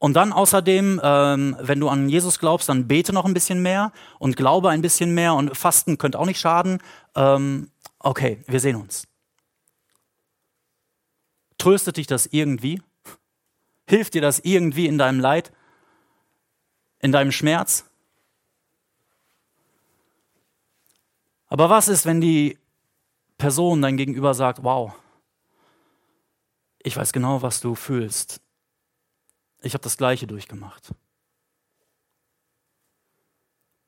Und 0.00 0.14
dann 0.14 0.32
außerdem, 0.32 0.98
ähm, 1.04 1.56
wenn 1.60 1.78
du 1.78 1.90
an 1.90 2.08
Jesus 2.08 2.38
glaubst, 2.38 2.70
dann 2.70 2.88
bete 2.88 3.12
noch 3.12 3.26
ein 3.26 3.34
bisschen 3.34 3.60
mehr 3.60 3.92
und 4.18 4.34
glaube 4.34 4.70
ein 4.70 4.80
bisschen 4.80 5.14
mehr 5.14 5.34
und 5.34 5.54
Fasten 5.54 5.98
könnte 5.98 6.18
auch 6.18 6.24
nicht 6.24 6.40
schaden. 6.40 6.82
Ähm, 7.14 7.70
okay, 7.98 8.42
wir 8.46 8.60
sehen 8.60 8.76
uns. 8.76 9.06
Tröstet 11.58 11.98
dich 11.98 12.06
das 12.06 12.24
irgendwie? 12.24 12.80
Hilft 13.86 14.14
dir 14.14 14.22
das 14.22 14.38
irgendwie 14.38 14.86
in 14.86 14.96
deinem 14.96 15.20
Leid? 15.20 15.52
In 17.00 17.12
deinem 17.12 17.30
Schmerz? 17.30 17.84
Aber 21.48 21.68
was 21.68 21.88
ist, 21.88 22.06
wenn 22.06 22.22
die 22.22 22.58
Person 23.36 23.82
dein 23.82 23.98
Gegenüber 23.98 24.32
sagt, 24.32 24.64
wow, 24.64 24.94
ich 26.78 26.96
weiß 26.96 27.12
genau, 27.12 27.42
was 27.42 27.60
du 27.60 27.74
fühlst. 27.74 28.40
Ich 29.62 29.74
habe 29.74 29.82
das 29.82 29.96
gleiche 29.96 30.26
durchgemacht. 30.26 30.94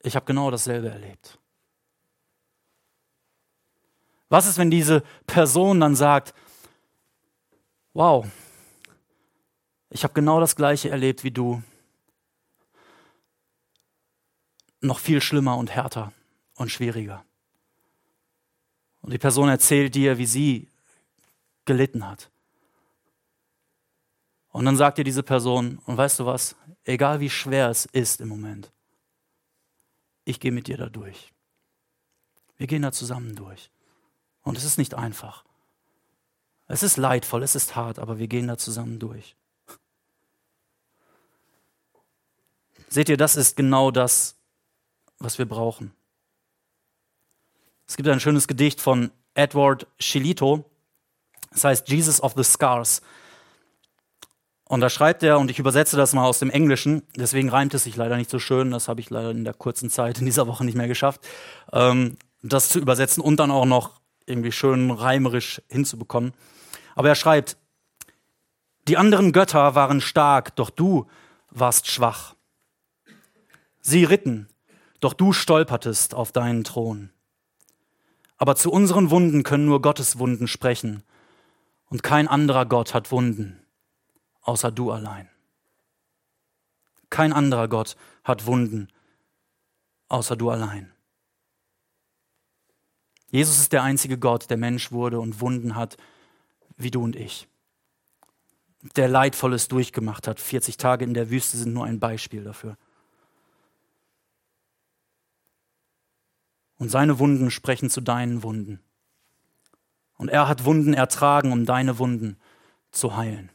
Ich 0.02 0.16
habe 0.16 0.26
genau 0.26 0.50
dasselbe 0.50 0.90
erlebt. 0.90 1.38
Was 4.28 4.46
ist, 4.46 4.58
wenn 4.58 4.70
diese 4.70 5.02
Person 5.26 5.80
dann 5.80 5.94
sagt, 5.94 6.34
wow, 7.92 8.26
ich 9.90 10.04
habe 10.04 10.14
genau 10.14 10.40
das 10.40 10.56
gleiche 10.56 10.88
erlebt 10.88 11.22
wie 11.22 11.30
du, 11.30 11.62
noch 14.80 14.98
viel 14.98 15.20
schlimmer 15.20 15.56
und 15.58 15.70
härter 15.70 16.12
und 16.56 16.70
schwieriger. 16.70 17.24
Und 19.02 19.12
die 19.12 19.18
Person 19.18 19.48
erzählt 19.48 19.94
dir, 19.94 20.18
wie 20.18 20.26
sie 20.26 20.68
gelitten 21.64 22.08
hat. 22.08 22.31
Und 24.52 24.66
dann 24.66 24.76
sagt 24.76 24.98
dir 24.98 25.04
diese 25.04 25.22
Person, 25.22 25.78
und 25.86 25.96
weißt 25.96 26.20
du 26.20 26.26
was, 26.26 26.54
egal 26.84 27.20
wie 27.20 27.30
schwer 27.30 27.68
es 27.70 27.86
ist 27.86 28.20
im 28.20 28.28
Moment, 28.28 28.70
ich 30.24 30.38
gehe 30.38 30.52
mit 30.52 30.68
dir 30.68 30.76
da 30.76 30.88
durch. 30.88 31.32
Wir 32.58 32.66
gehen 32.66 32.82
da 32.82 32.92
zusammen 32.92 33.34
durch. 33.34 33.70
Und 34.42 34.56
es 34.56 34.64
ist 34.64 34.78
nicht 34.78 34.94
einfach. 34.94 35.44
Es 36.68 36.82
ist 36.82 36.96
leidvoll, 36.96 37.42
es 37.42 37.54
ist 37.54 37.74
hart, 37.74 37.98
aber 37.98 38.18
wir 38.18 38.28
gehen 38.28 38.46
da 38.46 38.56
zusammen 38.56 38.98
durch. 38.98 39.36
Seht 42.88 43.08
ihr, 43.08 43.16
das 43.16 43.36
ist 43.36 43.56
genau 43.56 43.90
das, 43.90 44.36
was 45.18 45.38
wir 45.38 45.46
brauchen. 45.46 45.94
Es 47.86 47.96
gibt 47.96 48.08
ein 48.08 48.20
schönes 48.20 48.46
Gedicht 48.46 48.80
von 48.80 49.10
Edward 49.34 49.86
Shillito, 49.98 50.64
das 51.50 51.64
heißt 51.64 51.88
Jesus 51.88 52.22
of 52.22 52.34
the 52.36 52.44
Scars. 52.44 53.00
Und 54.72 54.80
da 54.80 54.88
schreibt 54.88 55.22
er, 55.22 55.38
und 55.38 55.50
ich 55.50 55.58
übersetze 55.58 55.98
das 55.98 56.14
mal 56.14 56.24
aus 56.24 56.38
dem 56.38 56.48
Englischen, 56.48 57.02
deswegen 57.14 57.50
reimt 57.50 57.74
es 57.74 57.84
sich 57.84 57.94
leider 57.94 58.16
nicht 58.16 58.30
so 58.30 58.38
schön, 58.38 58.70
das 58.70 58.88
habe 58.88 59.02
ich 59.02 59.10
leider 59.10 59.30
in 59.30 59.44
der 59.44 59.52
kurzen 59.52 59.90
Zeit 59.90 60.18
in 60.18 60.24
dieser 60.24 60.46
Woche 60.46 60.64
nicht 60.64 60.78
mehr 60.78 60.88
geschafft, 60.88 61.20
ähm, 61.74 62.16
das 62.40 62.70
zu 62.70 62.78
übersetzen 62.78 63.22
und 63.22 63.36
dann 63.36 63.50
auch 63.50 63.66
noch 63.66 64.00
irgendwie 64.24 64.50
schön 64.50 64.90
reimerisch 64.90 65.60
hinzubekommen. 65.68 66.32
Aber 66.94 67.08
er 67.10 67.16
schreibt, 67.16 67.58
die 68.88 68.96
anderen 68.96 69.32
Götter 69.32 69.74
waren 69.74 70.00
stark, 70.00 70.56
doch 70.56 70.70
du 70.70 71.06
warst 71.50 71.88
schwach. 71.88 72.34
Sie 73.82 74.04
ritten, 74.04 74.48
doch 75.00 75.12
du 75.12 75.34
stolpertest 75.34 76.14
auf 76.14 76.32
deinen 76.32 76.64
Thron. 76.64 77.10
Aber 78.38 78.56
zu 78.56 78.72
unseren 78.72 79.10
Wunden 79.10 79.42
können 79.42 79.66
nur 79.66 79.82
Gottes 79.82 80.18
Wunden 80.18 80.48
sprechen, 80.48 81.02
und 81.90 82.02
kein 82.02 82.26
anderer 82.26 82.64
Gott 82.64 82.94
hat 82.94 83.12
Wunden 83.12 83.61
außer 84.42 84.70
du 84.70 84.90
allein. 84.90 85.28
Kein 87.10 87.32
anderer 87.32 87.68
Gott 87.68 87.96
hat 88.24 88.46
Wunden 88.46 88.88
außer 90.08 90.36
du 90.36 90.50
allein. 90.50 90.92
Jesus 93.30 93.58
ist 93.58 93.72
der 93.72 93.82
einzige 93.82 94.18
Gott, 94.18 94.50
der 94.50 94.58
Mensch 94.58 94.92
wurde 94.92 95.18
und 95.20 95.40
Wunden 95.40 95.74
hat, 95.74 95.96
wie 96.76 96.90
du 96.90 97.02
und 97.02 97.16
ich. 97.16 97.48
Der 98.96 99.08
Leidvolles 99.08 99.68
durchgemacht 99.68 100.26
hat. 100.26 100.38
40 100.38 100.76
Tage 100.76 101.04
in 101.04 101.14
der 101.14 101.30
Wüste 101.30 101.56
sind 101.56 101.72
nur 101.72 101.86
ein 101.86 101.98
Beispiel 102.00 102.44
dafür. 102.44 102.76
Und 106.76 106.90
seine 106.90 107.18
Wunden 107.18 107.50
sprechen 107.50 107.88
zu 107.88 108.00
deinen 108.00 108.42
Wunden. 108.42 108.80
Und 110.18 110.28
er 110.28 110.48
hat 110.48 110.64
Wunden 110.64 110.94
ertragen, 110.94 111.52
um 111.52 111.64
deine 111.64 111.98
Wunden 111.98 112.36
zu 112.90 113.16
heilen 113.16 113.50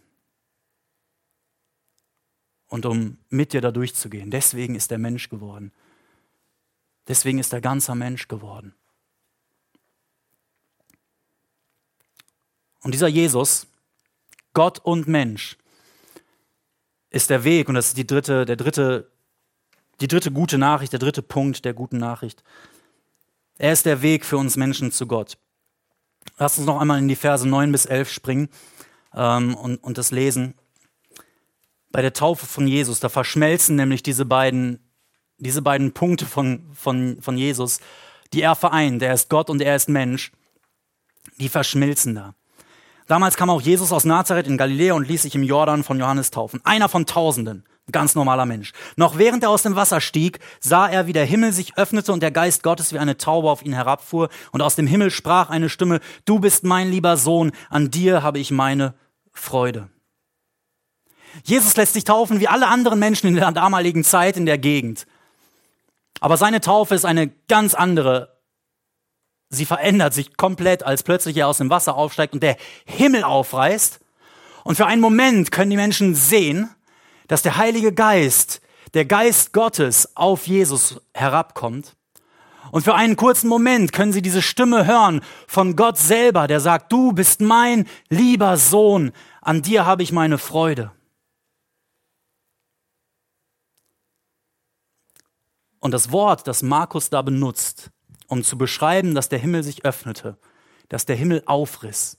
und 2.67 2.85
um 2.85 3.17
mit 3.29 3.53
dir 3.53 3.61
da 3.61 3.71
durchzugehen. 3.71 4.31
Deswegen 4.31 4.75
ist 4.75 4.91
er 4.91 4.97
Mensch 4.97 5.29
geworden. 5.29 5.71
Deswegen 7.07 7.39
ist 7.39 7.53
er 7.53 7.61
ganzer 7.61 7.95
Mensch 7.95 8.27
geworden. 8.27 8.75
Und 12.81 12.93
dieser 12.93 13.07
Jesus, 13.07 13.67
Gott 14.53 14.79
und 14.79 15.07
Mensch, 15.07 15.57
ist 17.09 17.29
der 17.29 17.43
Weg, 17.43 17.69
und 17.69 17.75
das 17.75 17.87
ist 17.87 17.97
die 17.97 18.07
dritte, 18.07 18.45
der 18.45 18.57
dritte, 18.57 19.09
die 20.01 20.07
dritte 20.07 20.31
gute 20.31 20.57
Nachricht, 20.57 20.91
der 20.91 20.99
dritte 20.99 21.21
Punkt 21.21 21.63
der 21.63 21.73
guten 21.73 21.97
Nachricht. 21.97 22.43
Er 23.57 23.73
ist 23.73 23.85
der 23.85 24.01
Weg 24.01 24.25
für 24.25 24.37
uns 24.37 24.57
Menschen 24.57 24.91
zu 24.91 25.07
Gott. 25.07 25.37
Lass 26.37 26.57
uns 26.57 26.67
noch 26.67 26.79
einmal 26.79 26.99
in 26.99 27.07
die 27.07 27.15
Verse 27.15 27.47
9 27.47 27.71
bis 27.71 27.85
11 27.85 28.11
springen 28.11 28.49
ähm, 29.13 29.55
und, 29.55 29.77
und 29.77 29.97
das 29.97 30.11
lesen 30.11 30.53
bei 31.97 32.03
der 32.03 32.13
Taufe 32.13 32.45
von 32.45 32.67
Jesus. 32.67 32.99
Da 32.99 33.09
verschmelzen 33.09 33.75
nämlich 33.75 34.03
diese 34.03 34.23
beiden, 34.23 34.77
diese 35.39 35.63
beiden 35.63 35.93
Punkte 35.93 36.27
von, 36.27 36.69
von, 36.71 37.17
von 37.21 37.39
Jesus, 37.39 37.79
die 38.33 38.43
er 38.43 38.53
vereint. 38.53 39.01
Er 39.01 39.15
ist 39.15 39.31
Gott 39.31 39.49
und 39.49 39.63
er 39.63 39.75
ist 39.75 39.89
Mensch. 39.89 40.31
Die 41.39 41.49
verschmilzen 41.49 42.13
da. 42.13 42.35
Damals 43.07 43.35
kam 43.35 43.49
auch 43.49 43.61
Jesus 43.61 43.91
aus 43.91 44.05
Nazareth 44.05 44.45
in 44.45 44.57
Galiläa 44.57 44.93
und 44.93 45.07
ließ 45.07 45.23
sich 45.23 45.33
im 45.33 45.41
Jordan 45.41 45.83
von 45.83 45.97
Johannes 45.97 46.29
taufen. 46.29 46.61
Einer 46.63 46.87
von 46.87 47.07
Tausenden. 47.07 47.65
Ganz 47.91 48.13
normaler 48.13 48.45
Mensch. 48.45 48.73
Noch 48.95 49.17
während 49.17 49.41
er 49.41 49.49
aus 49.49 49.63
dem 49.63 49.75
Wasser 49.75 49.99
stieg, 49.99 50.37
sah 50.59 50.87
er, 50.87 51.07
wie 51.07 51.13
der 51.13 51.25
Himmel 51.25 51.51
sich 51.51 51.79
öffnete 51.79 52.13
und 52.13 52.21
der 52.21 52.29
Geist 52.29 52.61
Gottes 52.61 52.93
wie 52.93 52.99
eine 52.99 53.17
Taube 53.17 53.49
auf 53.49 53.65
ihn 53.65 53.73
herabfuhr. 53.73 54.29
Und 54.51 54.61
aus 54.61 54.75
dem 54.75 54.85
Himmel 54.85 55.09
sprach 55.09 55.49
eine 55.49 55.67
Stimme, 55.67 55.99
du 56.25 56.37
bist 56.37 56.63
mein 56.63 56.91
lieber 56.91 57.17
Sohn, 57.17 57.53
an 57.71 57.89
dir 57.89 58.21
habe 58.21 58.37
ich 58.37 58.51
meine 58.51 58.93
Freude. 59.33 59.89
Jesus 61.43 61.75
lässt 61.75 61.93
sich 61.93 62.03
taufen 62.03 62.39
wie 62.39 62.47
alle 62.47 62.67
anderen 62.67 62.99
Menschen 62.99 63.27
in 63.27 63.35
der 63.35 63.51
damaligen 63.51 64.03
Zeit 64.03 64.37
in 64.37 64.45
der 64.45 64.57
Gegend. 64.57 65.05
Aber 66.19 66.37
seine 66.37 66.61
Taufe 66.61 66.95
ist 66.95 67.05
eine 67.05 67.27
ganz 67.47 67.73
andere. 67.73 68.37
Sie 69.49 69.65
verändert 69.65 70.13
sich 70.13 70.35
komplett, 70.35 70.83
als 70.83 71.03
plötzlich 71.03 71.37
er 71.37 71.47
aus 71.47 71.59
dem 71.59 71.69
Wasser 71.69 71.95
aufsteigt 71.95 72.33
und 72.33 72.43
der 72.43 72.57
Himmel 72.85 73.23
aufreißt. 73.23 73.99
Und 74.63 74.75
für 74.75 74.85
einen 74.85 75.01
Moment 75.01 75.51
können 75.51 75.69
die 75.69 75.77
Menschen 75.77 76.15
sehen, 76.15 76.69
dass 77.27 77.41
der 77.41 77.57
Heilige 77.57 77.93
Geist, 77.93 78.61
der 78.93 79.05
Geist 79.05 79.53
Gottes 79.53 80.15
auf 80.15 80.47
Jesus 80.47 81.01
herabkommt. 81.13 81.95
Und 82.71 82.83
für 82.83 82.95
einen 82.95 83.15
kurzen 83.15 83.47
Moment 83.47 83.93
können 83.93 84.11
sie 84.11 84.21
diese 84.21 84.41
Stimme 84.41 84.85
hören 84.85 85.21
von 85.47 85.75
Gott 85.75 85.97
selber, 85.97 86.47
der 86.47 86.59
sagt, 86.59 86.91
du 86.91 87.13
bist 87.13 87.39
mein 87.39 87.87
lieber 88.09 88.57
Sohn, 88.57 89.13
an 89.41 89.61
dir 89.61 89.85
habe 89.85 90.03
ich 90.03 90.11
meine 90.11 90.37
Freude. 90.37 90.91
Und 95.79 95.91
das 95.91 96.11
Wort, 96.11 96.47
das 96.47 96.63
Markus 96.63 97.09
da 97.09 97.21
benutzt, 97.21 97.91
um 98.27 98.43
zu 98.43 98.57
beschreiben, 98.57 99.15
dass 99.15 99.29
der 99.29 99.39
Himmel 99.39 99.63
sich 99.63 99.85
öffnete, 99.85 100.37
dass 100.89 101.05
der 101.05 101.15
Himmel 101.15 101.43
aufriss, 101.45 102.17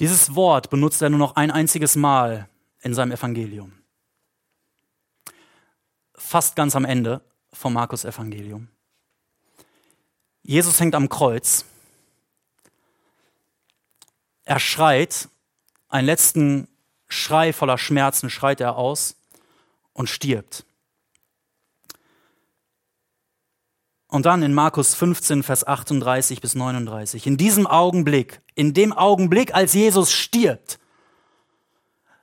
dieses 0.00 0.34
Wort 0.34 0.68
benutzt 0.68 1.00
er 1.00 1.08
nur 1.08 1.18
noch 1.18 1.36
ein 1.36 1.50
einziges 1.50 1.96
Mal 1.96 2.48
in 2.80 2.92
seinem 2.92 3.12
Evangelium. 3.12 3.72
Fast 6.14 6.54
ganz 6.54 6.76
am 6.76 6.84
Ende 6.84 7.22
vom 7.52 7.72
Markus 7.72 8.04
Evangelium. 8.04 8.68
Jesus 10.42 10.78
hängt 10.80 10.94
am 10.94 11.08
Kreuz. 11.08 11.64
Er 14.44 14.60
schreit, 14.60 15.28
einen 15.88 16.06
letzten 16.06 16.68
Schrei 17.08 17.52
voller 17.52 17.78
Schmerzen 17.78 18.28
schreit 18.28 18.60
er 18.60 18.76
aus 18.76 19.16
und 19.92 20.10
stirbt. 20.10 20.66
Und 24.08 24.26
dann 24.26 24.42
in 24.42 24.54
Markus 24.54 24.94
15, 24.94 25.42
Vers 25.42 25.66
38 25.66 26.40
bis 26.40 26.54
39. 26.54 27.26
In 27.26 27.36
diesem 27.36 27.66
Augenblick, 27.66 28.40
in 28.54 28.72
dem 28.72 28.92
Augenblick, 28.92 29.54
als 29.54 29.74
Jesus 29.74 30.12
stirbt, 30.12 30.78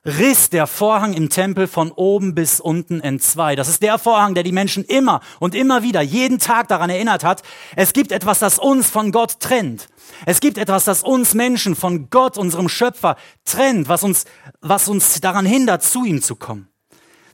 riss 0.04 0.50
der 0.50 0.66
Vorhang 0.66 1.14
im 1.14 1.30
Tempel 1.30 1.66
von 1.66 1.90
oben 1.90 2.34
bis 2.34 2.60
unten 2.60 3.00
entzwei. 3.00 3.56
Das 3.56 3.68
ist 3.68 3.82
der 3.82 3.98
Vorhang, 3.98 4.34
der 4.34 4.42
die 4.42 4.52
Menschen 4.52 4.84
immer 4.84 5.20
und 5.40 5.54
immer 5.54 5.82
wieder, 5.82 6.02
jeden 6.02 6.38
Tag 6.38 6.68
daran 6.68 6.90
erinnert 6.90 7.24
hat, 7.24 7.42
es 7.74 7.92
gibt 7.92 8.12
etwas, 8.12 8.38
das 8.38 8.58
uns 8.58 8.90
von 8.90 9.12
Gott 9.12 9.40
trennt. 9.40 9.88
Es 10.26 10.40
gibt 10.40 10.58
etwas, 10.58 10.84
das 10.84 11.02
uns 11.02 11.34
Menschen 11.34 11.74
von 11.74 12.10
Gott, 12.10 12.36
unserem 12.36 12.68
Schöpfer, 12.68 13.16
trennt, 13.44 13.88
was 13.88 14.02
uns, 14.02 14.26
was 14.60 14.88
uns 14.88 15.20
daran 15.20 15.46
hindert, 15.46 15.82
zu 15.82 16.04
ihm 16.04 16.20
zu 16.20 16.36
kommen. 16.36 16.68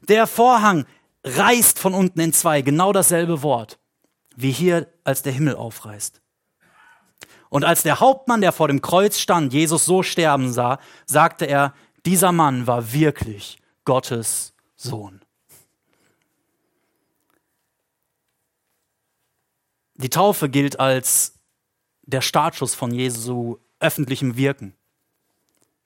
Der 0.08 0.26
Vorhang 0.26 0.86
reißt 1.24 1.78
von 1.78 1.92
unten 1.92 2.20
entzwei, 2.20 2.62
genau 2.62 2.92
dasselbe 2.92 3.42
Wort, 3.42 3.78
wie 4.36 4.52
hier, 4.52 4.92
als 5.04 5.22
der 5.22 5.32
Himmel 5.32 5.56
aufreißt. 5.56 6.20
Und 7.48 7.64
als 7.64 7.82
der 7.82 8.00
Hauptmann, 8.00 8.40
der 8.40 8.52
vor 8.52 8.68
dem 8.68 8.80
Kreuz 8.80 9.18
stand, 9.18 9.52
Jesus 9.52 9.84
so 9.84 10.02
sterben 10.02 10.52
sah, 10.52 10.78
sagte 11.04 11.46
er, 11.46 11.74
dieser 12.06 12.32
Mann 12.32 12.66
war 12.66 12.92
wirklich 12.92 13.58
Gottes 13.84 14.54
Sohn. 14.76 15.20
Die 19.94 20.08
Taufe 20.08 20.48
gilt 20.48 20.80
als 20.80 21.38
der 22.02 22.22
Startschuss 22.22 22.74
von 22.74 22.92
Jesu 22.92 23.58
öffentlichem 23.80 24.36
Wirken. 24.36 24.74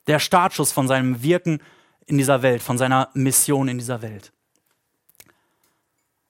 Der 0.07 0.19
Startschuss 0.19 0.71
von 0.71 0.87
seinem 0.87 1.23
Wirken 1.23 1.61
in 2.07 2.19
dieser 2.19 2.43
Welt, 2.43 2.63
von 2.63 2.79
seiner 2.79 3.11
Mission 3.15 3.69
in 3.69 3.79
dieser 3.79 4.03
Welt. 4.03 4.33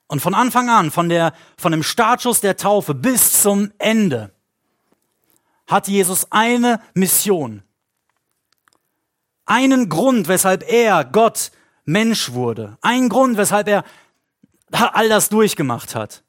Und 0.07 0.21
von 0.21 0.33
Anfang 0.33 0.69
an, 0.69 0.91
von, 0.91 1.09
der, 1.09 1.33
von 1.57 1.71
dem 1.71 1.83
Startschuss 1.83 2.41
der 2.41 2.57
Taufe 2.57 2.93
bis 2.93 3.41
zum 3.41 3.71
Ende, 3.77 4.31
hat 5.67 5.87
Jesus 5.87 6.31
eine 6.31 6.79
Mission 6.93 7.63
einen 9.45 9.89
Grund, 9.89 10.27
weshalb 10.27 10.69
er, 10.69 11.05
Gott, 11.05 11.51
Mensch 11.85 12.31
wurde. 12.31 12.77
Ein 12.81 13.09
Grund, 13.09 13.37
weshalb 13.37 13.67
er 13.67 13.83
all 14.71 15.07
das 15.07 15.29
durchgemacht 15.29 15.95
hat. 15.95 16.23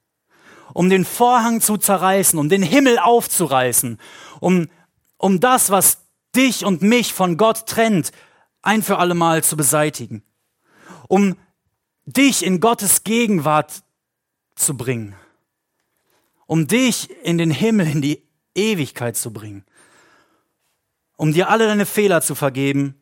Um 0.75 0.91
den 0.91 1.05
Vorhang 1.05 1.61
zu 1.61 1.79
zerreißen, 1.79 2.39
um 2.39 2.49
den 2.49 2.63
Himmel 2.63 2.99
aufzureißen, 2.99 3.99
um, 4.41 4.69
um 5.17 5.41
das, 5.41 5.71
was 5.71 6.03
dich 6.35 6.65
und 6.65 6.83
mich 6.83 7.15
von 7.15 7.39
Gott 7.39 7.67
trennt, 7.67 8.13
ein 8.61 8.83
für 8.83 8.99
allemal 8.99 9.43
zu 9.43 9.57
beseitigen. 9.57 10.23
Um 11.09 11.37
dich 12.07 12.45
in 12.45 12.61
Gottes 12.61 13.05
Gegenwart 13.05 13.83
zu 14.55 14.77
bringen. 14.77 15.15
Um 16.47 16.67
dich 16.67 17.11
in 17.23 17.39
den 17.39 17.51
Himmel, 17.51 17.89
in 17.89 18.03
die 18.03 18.23
Ewigkeit 18.55 19.17
zu 19.17 19.33
bringen. 19.33 19.65
Um 21.17 21.33
dir 21.33 21.51
alle 21.51 21.67
deine 21.67 21.87
Fehler 21.87 22.23
zu 22.23 22.35
vergeben 22.35 22.95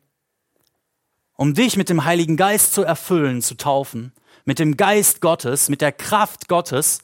um 1.35 1.53
dich 1.53 1.77
mit 1.77 1.89
dem 1.89 2.05
Heiligen 2.05 2.37
Geist 2.37 2.73
zu 2.73 2.83
erfüllen, 2.83 3.41
zu 3.41 3.55
taufen, 3.55 4.13
mit 4.45 4.59
dem 4.59 4.77
Geist 4.77 5.21
Gottes, 5.21 5.69
mit 5.69 5.81
der 5.81 5.91
Kraft 5.91 6.47
Gottes, 6.47 6.99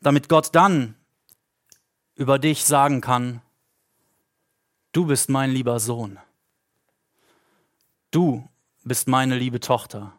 damit 0.00 0.28
Gott 0.28 0.54
dann 0.54 0.94
über 2.14 2.38
dich 2.38 2.64
sagen 2.64 3.00
kann, 3.00 3.40
du 4.92 5.06
bist 5.06 5.28
mein 5.28 5.50
lieber 5.50 5.80
Sohn, 5.80 6.18
du 8.10 8.48
bist 8.84 9.08
meine 9.08 9.38
liebe 9.38 9.60
Tochter, 9.60 10.18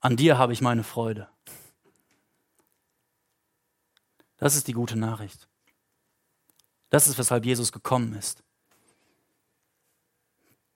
an 0.00 0.16
dir 0.16 0.38
habe 0.38 0.52
ich 0.52 0.60
meine 0.60 0.82
Freude. 0.82 1.28
Das 4.38 4.56
ist 4.56 4.68
die 4.68 4.72
gute 4.72 4.96
Nachricht. 4.96 5.48
Das 6.88 7.06
ist, 7.06 7.18
weshalb 7.18 7.44
Jesus 7.44 7.72
gekommen 7.72 8.14
ist. 8.14 8.42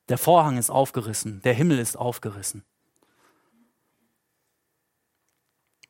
Der 0.09 0.19
Vorhang 0.19 0.59
ist 0.59 0.71
aufgerissen, 0.71 1.41
der 1.43 1.55
Himmel 1.55 1.79
ist 1.79 1.97
aufgerissen. 1.97 2.63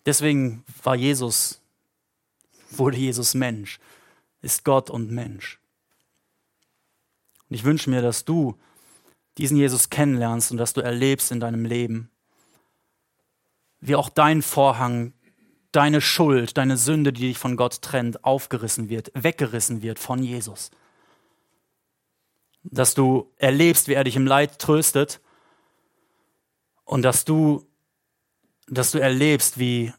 Deswegen 0.07 0.65
war 0.83 0.95
Jesus, 0.95 1.61
wurde 2.71 2.97
Jesus 2.97 3.35
Mensch, 3.35 3.81
ist 4.41 4.65
Gott 4.65 4.89
und 4.91 5.11
Mensch. 5.11 5.59
Und 7.49 7.57
ich 7.57 7.65
wünsche 7.65 7.91
mir, 7.91 8.03
dass 8.03 8.25
du 8.25 8.59
diesen 9.39 9.57
Jesus 9.57 9.91
kennenlernst 9.91 10.51
und 10.51 10.59
dass 10.59 10.73
du 10.73 10.81
erlebst 10.81 11.33
in 11.33 11.41
deinem 11.41 11.65
Leben, 11.65 12.11
wie 13.81 13.97
auch 13.97 14.09
dein 14.09 14.43
Vorhang, 14.43 15.13
deine 15.73 16.01
Schuld, 16.01 16.57
deine 16.57 16.77
Sünde, 16.77 17.13
die 17.13 17.29
dich 17.29 17.39
von 17.39 17.57
Gott 17.57 17.83
trennt, 17.83 18.25
aufgerissen 18.25 18.89
wird, 18.89 19.11
weggerissen 19.15 19.83
wird 19.83 19.99
von 19.99 20.23
Jesus. 20.23 20.71
Dass 22.63 22.95
du 22.95 23.33
erlebst, 23.37 23.89
wie 23.89 23.95
er 23.95 24.05
dich 24.05 24.17
im 24.17 24.27
Leid 24.27 24.59
tröstet 24.59 25.21
und 26.85 27.03
dass 27.03 27.25
du, 27.25 27.67
dass 28.69 28.93
du 28.93 28.99
erlebst, 28.99 29.59
wie, 29.59 29.93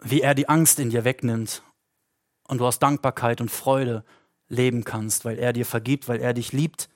wie 0.00 0.22
er 0.22 0.34
die 0.34 0.48
Angst 0.48 0.78
in 0.80 0.90
dir 0.90 1.04
wegnimmt 1.04 1.62
und 2.48 2.58
du 2.58 2.66
aus 2.66 2.78
Dankbarkeit 2.78 3.40
und 3.40 3.50
Freude 3.50 4.04
leben 4.48 4.82
kannst, 4.82 5.24
weil 5.24 5.38
er 5.38 5.52
dir 5.52 5.66
vergibt, 5.66 6.08
weil 6.08 6.20
er 6.20 6.32
dich 6.32 6.52
liebt, 6.52 6.88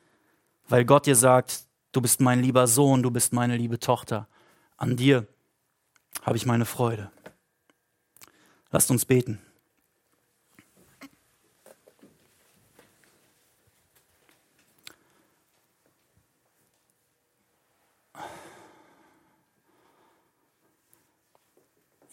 weil 0.68 0.84
Gott 0.84 1.06
dir 1.06 1.16
sagt, 1.16 1.66
du 1.92 2.00
bist 2.00 2.20
mein 2.20 2.42
lieber 2.42 2.66
Sohn, 2.66 3.02
du 3.02 3.10
bist 3.10 3.32
meine 3.32 3.56
liebe 3.56 3.78
Tochter. 3.78 4.28
An 4.76 4.96
dir 4.96 5.26
habe 6.22 6.36
ich 6.36 6.46
meine 6.46 6.64
Freude. 6.64 7.10
Lasst 8.70 8.90
uns 8.90 9.04
beten. 9.04 9.40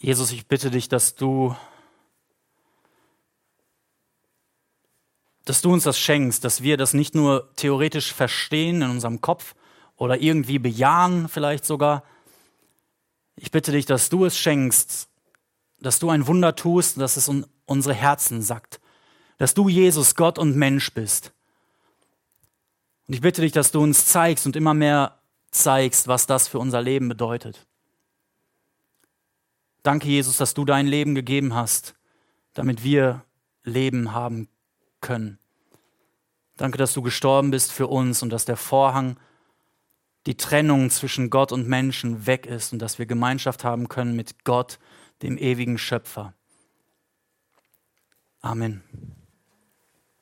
Jesus, 0.01 0.31
ich 0.31 0.47
bitte 0.47 0.71
dich, 0.71 0.87
dass 0.87 1.15
du, 1.15 1.55
dass 5.43 5.61
du 5.61 5.73
uns 5.73 5.83
das 5.83 5.99
schenkst, 5.99 6.43
dass 6.45 6.61
wir 6.63 6.77
das 6.77 6.93
nicht 6.93 7.15
nur 7.15 7.53
theoretisch 7.55 8.13
verstehen 8.13 8.81
in 8.81 8.91
unserem 8.91 9.19
Kopf 9.19 9.55
oder 9.99 10.19
irgendwie 10.19 10.57
bejahen 10.59 11.27
vielleicht 11.27 11.65
sogar. 11.65 12.03
Ich 13.35 13.51
bitte 13.51 13.71
dich, 13.71 13.85
dass 13.85 14.09
du 14.09 14.25
es 14.25 14.37
schenkst, 14.37 15.09
dass 15.79 15.99
du 15.99 16.09
ein 16.09 16.25
Wunder 16.25 16.55
tust, 16.55 16.99
dass 16.99 17.17
es 17.17 17.27
in 17.27 17.45
unsere 17.65 17.93
Herzen 17.93 18.41
sackt, 18.41 18.79
dass 19.37 19.53
du 19.53 19.69
Jesus, 19.69 20.15
Gott 20.15 20.39
und 20.39 20.55
Mensch 20.55 20.93
bist. 20.93 21.33
Und 23.07 23.13
ich 23.13 23.21
bitte 23.21 23.41
dich, 23.41 23.51
dass 23.51 23.71
du 23.71 23.81
uns 23.81 24.07
zeigst 24.07 24.45
und 24.45 24.55
immer 24.55 24.73
mehr 24.73 25.19
zeigst, 25.51 26.07
was 26.07 26.25
das 26.27 26.47
für 26.47 26.59
unser 26.59 26.81
Leben 26.81 27.09
bedeutet. 27.09 27.67
Danke, 29.83 30.07
Jesus, 30.07 30.37
dass 30.37 30.53
du 30.53 30.63
dein 30.65 30.87
Leben 30.87 31.13
gegeben 31.13 31.55
hast, 31.55 31.95
damit 32.53 32.83
wir 32.83 33.25
Leben 33.63 34.13
haben 34.13 34.47
können. 35.01 35.39
Danke, 36.55 36.77
dass 36.77 36.93
du 36.93 37.01
gestorben 37.01 37.51
bist 37.51 37.71
für 37.71 37.87
uns 37.87 38.21
und 38.21 38.29
dass 38.29 38.45
der 38.45 38.57
Vorhang, 38.57 39.17
die 40.25 40.35
Trennung 40.35 40.89
zwischen 40.89 41.29
Gott 41.29 41.51
und 41.51 41.67
Menschen 41.67 42.25
weg 42.25 42.45
ist 42.45 42.73
und 42.73 42.79
dass 42.79 42.99
wir 42.99 43.05
Gemeinschaft 43.05 43.63
haben 43.63 43.87
können 43.87 44.15
mit 44.15 44.43
Gott, 44.43 44.79
dem 45.21 45.37
ewigen 45.37 45.77
Schöpfer. 45.77 46.33
Amen. 48.41 48.83